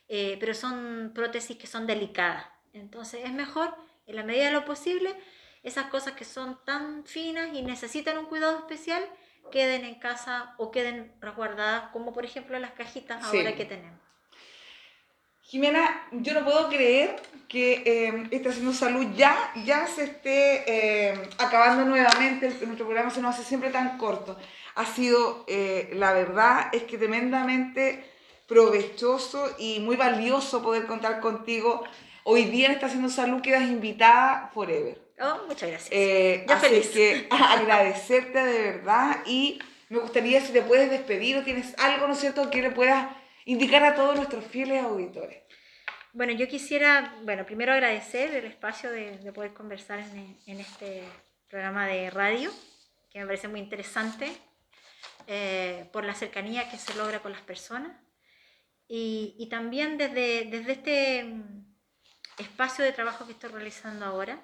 Eh, 0.08 0.36
pero 0.38 0.54
son 0.54 1.12
prótesis 1.14 1.56
que 1.56 1.66
son 1.66 1.86
delicadas. 1.86 2.44
Entonces 2.72 3.22
es 3.24 3.32
mejor, 3.32 3.74
en 4.11 4.16
la 4.16 4.23
medida 4.23 4.46
de 4.46 4.53
lo 4.53 4.64
posible, 4.64 5.14
esas 5.62 5.87
cosas 5.87 6.14
que 6.14 6.25
son 6.25 6.59
tan 6.64 7.05
finas 7.05 7.51
y 7.55 7.62
necesitan 7.62 8.18
un 8.18 8.27
cuidado 8.27 8.59
especial, 8.59 9.03
queden 9.51 9.85
en 9.85 9.94
casa 9.96 10.55
o 10.59 10.70
queden 10.70 11.12
resguardadas, 11.20 11.90
como 11.92 12.12
por 12.12 12.25
ejemplo 12.25 12.59
las 12.59 12.73
cajitas 12.73 13.25
ahora 13.25 13.55
que 13.55 13.64
tenemos. 13.64 13.99
Jimena, 15.42 16.07
yo 16.12 16.35
no 16.35 16.44
puedo 16.44 16.68
creer 16.68 17.20
que 17.49 17.83
eh, 17.85 18.29
esta 18.31 18.51
Haciendo 18.51 18.73
Salud 18.73 19.05
ya, 19.16 19.53
ya 19.64 19.85
se 19.88 20.05
esté 20.05 20.62
eh, 21.11 21.29
acabando 21.38 21.85
nuevamente, 21.85 22.49
nuestro 22.49 22.87
programa 22.87 23.11
se 23.11 23.20
nos 23.20 23.35
hace 23.35 23.44
siempre 23.44 23.70
tan 23.70 23.99
corto. 23.99 24.38
Ha 24.77 24.87
sido, 24.87 25.44
eh, 25.49 25.90
la 25.94 26.12
verdad, 26.12 26.68
es 26.73 26.85
que 26.85 26.99
tremendamente 26.99 28.05
provechoso 28.46 29.57
y 29.59 29.81
muy 29.81 29.96
valioso 29.96 30.62
poder 30.62 30.87
contar 30.87 31.18
contigo. 31.18 31.83
Hoy 32.24 32.44
día 32.44 32.70
en 32.70 32.85
Haciendo 32.85 33.09
Salud 33.09 33.40
quedas 33.40 33.62
invitada 33.62 34.50
forever. 34.52 34.98
Oh, 35.20 35.46
muchas 35.46 35.70
gracias. 35.70 35.88
Eh, 35.90 36.44
ya 36.46 36.59
feliz. 36.59 36.88
que 36.88 37.26
agradecerte 37.30 38.38
de 38.38 38.62
verdad 38.72 39.22
y 39.26 39.59
me 39.88 39.98
gustaría 39.98 40.40
si 40.40 40.52
te 40.52 40.62
puedes 40.62 40.90
despedir 40.90 41.37
o 41.37 41.42
tienes 41.42 41.74
algo, 41.78 42.06
¿no 42.06 42.12
es 42.12 42.20
cierto?, 42.20 42.50
que 42.50 42.62
le 42.62 42.70
puedas 42.70 43.09
indicar 43.44 43.83
a 43.85 43.94
todos 43.94 44.16
nuestros 44.16 44.44
fieles 44.44 44.83
auditores. 44.83 45.38
Bueno, 46.12 46.33
yo 46.33 46.46
quisiera, 46.48 47.14
bueno, 47.22 47.46
primero 47.46 47.72
agradecer 47.72 48.35
el 48.35 48.44
espacio 48.44 48.90
de, 48.90 49.18
de 49.18 49.33
poder 49.33 49.52
conversar 49.52 50.00
en, 50.00 50.37
en, 50.46 50.61
este 50.61 51.04
programa 51.48 51.87
de 51.87 52.11
radio, 52.11 52.50
que 53.11 53.20
me 53.20 53.26
parece 53.26 53.48
muy 53.48 53.61
interesante, 53.61 54.30
eh, 55.26 55.88
por 55.92 56.04
la 56.04 56.14
cercanía 56.14 56.68
que 56.68 56.78
se 56.78 56.94
logra 56.94 57.20
con 57.20 57.33
las 57.33 57.42
personas 57.42 57.92
y, 58.88 59.37
y 59.38 59.48
también 59.48 59.96
desde, 59.98 60.46
desde 60.46 60.72
este 60.72 61.35
espacio 62.40 62.85
de 62.85 62.92
trabajo 62.92 63.26
que 63.26 63.33
estoy 63.33 63.50
realizando 63.50 64.05
ahora, 64.05 64.42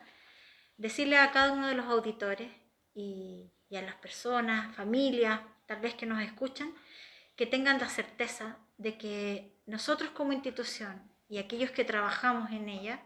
decirle 0.76 1.18
a 1.18 1.32
cada 1.32 1.52
uno 1.52 1.68
de 1.68 1.74
los 1.74 1.86
auditores 1.86 2.50
y, 2.94 3.52
a 3.76 3.82
las 3.82 3.96
personas, 3.96 4.74
familias, 4.76 5.40
tal 5.66 5.80
vez 5.80 5.94
que 5.94 6.06
nos 6.06 6.22
escuchan, 6.22 6.72
que 7.34 7.46
tengan 7.46 7.78
la 7.78 7.88
certeza 7.88 8.58
de 8.78 8.96
que 8.96 9.60
nosotros 9.66 10.10
como 10.10 10.32
institución 10.32 11.10
y 11.28 11.38
aquellos 11.38 11.70
que 11.70 11.84
trabajamos 11.84 12.50
en 12.52 12.68
ella, 12.68 13.02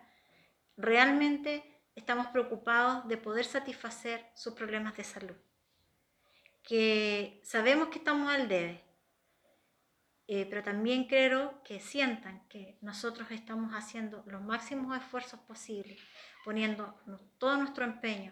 realmente 0.77 1.65
estamos 1.95 2.29
preocupados 2.29 3.09
de 3.09 3.17
poder 3.17 3.45
satisfacer 3.45 4.27
sus 4.35 4.55
problemas 4.55 4.97
de 4.97 5.05
salud. 5.05 5.37
Que 6.63 7.41
sabemos 7.43 7.89
que 7.89 7.99
estamos 7.99 8.31
al 8.31 8.49
debe, 8.49 8.85
eh, 10.33 10.47
pero 10.49 10.63
también 10.63 11.09
creo 11.09 11.61
que 11.65 11.81
sientan 11.81 12.47
que 12.49 12.79
nosotros 12.83 13.33
estamos 13.33 13.73
haciendo 13.75 14.23
los 14.27 14.41
máximos 14.41 14.97
esfuerzos 14.97 15.41
posibles, 15.41 15.99
poniendo 16.45 16.95
todo 17.39 17.57
nuestro 17.57 17.85
empeño, 17.85 18.31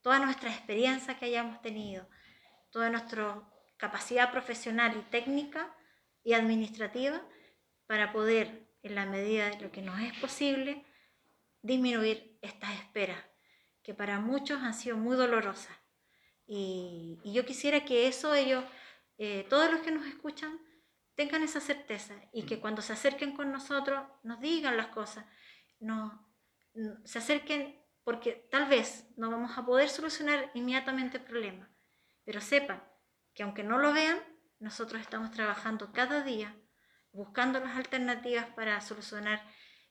toda 0.00 0.20
nuestra 0.20 0.50
experiencia 0.50 1.18
que 1.18 1.26
hayamos 1.26 1.60
tenido, 1.60 2.08
toda 2.70 2.88
nuestra 2.88 3.42
capacidad 3.76 4.32
profesional 4.32 4.96
y 4.96 5.02
técnica 5.10 5.76
y 6.22 6.32
administrativa 6.32 7.20
para 7.86 8.10
poder, 8.10 8.66
en 8.82 8.94
la 8.94 9.04
medida 9.04 9.50
de 9.50 9.60
lo 9.60 9.70
que 9.70 9.82
nos 9.82 10.00
es 10.00 10.18
posible, 10.18 10.82
disminuir 11.60 12.38
estas 12.40 12.72
esperas, 12.72 13.22
que 13.82 13.92
para 13.92 14.18
muchos 14.18 14.62
han 14.62 14.72
sido 14.72 14.96
muy 14.96 15.14
dolorosas. 15.14 15.76
Y, 16.46 17.18
yo 17.22 17.44
quisiera 17.44 17.84
que 17.84 18.08
eso 18.08 18.34
ellos, 18.34 18.64
eh, 19.18 19.44
todos 19.50 19.70
los 19.70 19.82
que 19.82 19.90
nos 19.90 20.06
escuchan, 20.06 20.58
tengan 21.14 21.42
esa 21.42 21.60
certeza 21.60 22.14
y 22.32 22.44
que 22.44 22.56
mm. 22.56 22.60
cuando 22.60 22.82
se 22.82 22.92
acerquen 22.92 23.34
con 23.34 23.52
nosotros 23.52 24.04
nos 24.22 24.40
digan 24.40 24.76
las 24.76 24.88
cosas, 24.88 25.24
no, 25.78 26.26
se 27.04 27.18
acerquen 27.18 27.80
porque 28.02 28.48
tal 28.50 28.68
vez 28.68 29.06
no 29.16 29.30
vamos 29.30 29.56
a 29.56 29.64
poder 29.64 29.88
solucionar 29.88 30.50
inmediatamente 30.54 31.18
el 31.18 31.24
problema, 31.24 31.70
pero 32.24 32.40
sepan 32.40 32.82
que 33.32 33.42
aunque 33.42 33.62
no 33.62 33.78
lo 33.78 33.92
vean, 33.92 34.18
nosotros 34.58 35.00
estamos 35.00 35.30
trabajando 35.30 35.92
cada 35.92 36.22
día 36.22 36.56
buscando 37.12 37.60
las 37.60 37.76
alternativas 37.76 38.46
para 38.56 38.80
solucionar 38.80 39.42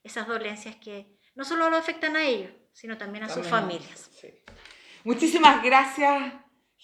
esas 0.04 0.28
dolencias 0.28 0.76
que 0.76 1.18
no 1.36 1.46
solo 1.46 1.70
lo 1.70 1.78
afectan 1.78 2.16
a 2.16 2.24
ellos, 2.24 2.52
sino 2.74 2.98
también 2.98 3.24
a 3.24 3.30
sus 3.30 3.48
familias. 3.48 4.10
Muchísimas 5.04 5.64
gracias, 5.64 6.34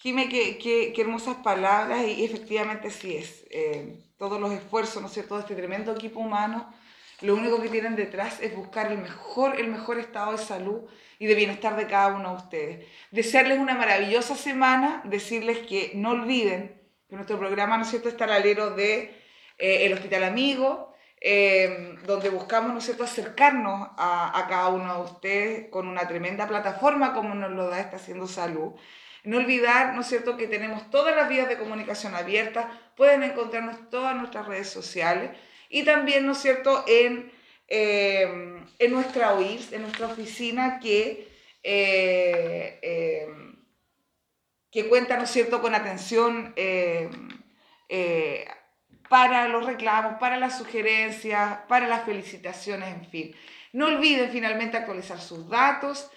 Jime, 0.02 0.30
qué, 0.30 0.56
qué, 0.56 0.98
hermosas 0.98 1.36
palabras 1.44 2.06
y 2.06 2.24
efectivamente 2.24 2.90
sí 2.90 3.18
es. 3.18 3.44
Eh, 3.50 3.98
todos 4.16 4.40
los 4.40 4.50
esfuerzos, 4.50 5.02
¿no 5.02 5.08
es 5.08 5.12
cierto?, 5.12 5.34
de 5.34 5.42
este 5.42 5.54
tremendo 5.54 5.92
equipo 5.92 6.20
humano, 6.20 6.72
lo 7.20 7.34
único 7.34 7.60
que 7.60 7.68
tienen 7.68 7.96
detrás 7.96 8.40
es 8.40 8.56
buscar 8.56 8.90
el 8.90 8.96
mejor, 8.96 9.60
el 9.60 9.68
mejor 9.68 9.98
estado 9.98 10.32
de 10.32 10.38
salud 10.38 10.88
y 11.18 11.26
de 11.26 11.34
bienestar 11.34 11.76
de 11.76 11.86
cada 11.86 12.16
uno 12.16 12.30
de 12.30 12.36
ustedes. 12.36 12.86
Desearles 13.10 13.58
una 13.58 13.74
maravillosa 13.74 14.36
semana, 14.36 15.02
decirles 15.04 15.58
que 15.66 15.92
no 15.94 16.12
olviden 16.12 16.80
que 17.10 17.16
nuestro 17.16 17.38
programa, 17.38 17.76
¿no 17.76 17.82
es 17.82 17.90
cierto?, 17.90 18.08
está 18.08 18.24
al 18.24 18.32
alero 18.32 18.70
de 18.70 19.14
eh, 19.58 19.84
el 19.84 19.92
Hospital 19.92 20.24
Amigo, 20.24 20.94
eh, 21.20 21.98
donde 22.06 22.30
buscamos, 22.30 22.72
¿no 22.72 22.78
es 22.78 22.84
cierto?, 22.84 23.04
acercarnos 23.04 23.90
a, 23.98 24.38
a, 24.38 24.48
cada 24.48 24.68
uno 24.68 24.94
de 24.94 25.10
ustedes 25.12 25.68
con 25.68 25.86
una 25.88 26.08
tremenda 26.08 26.48
plataforma 26.48 27.12
como 27.12 27.34
nos 27.34 27.50
lo 27.50 27.68
da 27.68 27.80
esta 27.80 27.96
Haciendo 27.96 28.26
Salud 28.26 28.72
No 29.24 29.36
olvidar, 29.38 29.94
¿no 29.94 30.00
es 30.00 30.06
cierto?, 30.06 30.36
que 30.36 30.46
tenemos 30.46 30.90
todas 30.90 31.14
las 31.14 31.28
vías 31.28 31.48
de 31.48 31.58
comunicación 31.58 32.14
abiertas, 32.14 32.66
pueden 32.96 33.22
encontrarnos 33.22 33.78
en 33.78 33.90
todas 33.90 34.16
nuestras 34.16 34.46
redes 34.46 34.68
sociales 34.68 35.30
y 35.68 35.84
también, 35.84 36.26
¿no 36.26 36.32
es 36.32 36.38
cierto?, 36.38 36.84
en, 36.86 37.32
eh, 37.68 38.62
en 38.78 38.92
nuestra 38.92 39.34
OIRS, 39.34 39.72
en 39.72 39.82
nuestra 39.82 40.06
oficina 40.06 40.80
que, 40.80 41.28
eh, 41.62 42.78
eh, 42.82 43.28
que 44.70 44.88
cuenta, 44.88 45.16
¿no 45.16 45.24
es 45.24 45.30
cierto?, 45.30 45.60
con 45.60 45.74
atención 45.74 46.54
para 49.10 49.48
los 49.48 49.66
reclamos, 49.66 50.20
para 50.20 50.38
las 50.38 50.56
sugerencias, 50.56 51.58
para 51.66 51.88
las 51.88 52.04
felicitaciones, 52.04 52.94
en 52.94 53.04
fin. 53.06 53.34
No 53.72 53.86
olviden 53.86 54.30
finalmente 54.30 54.76
actualizar 54.76 55.20
sus 55.20 55.48
datos 55.48 56.08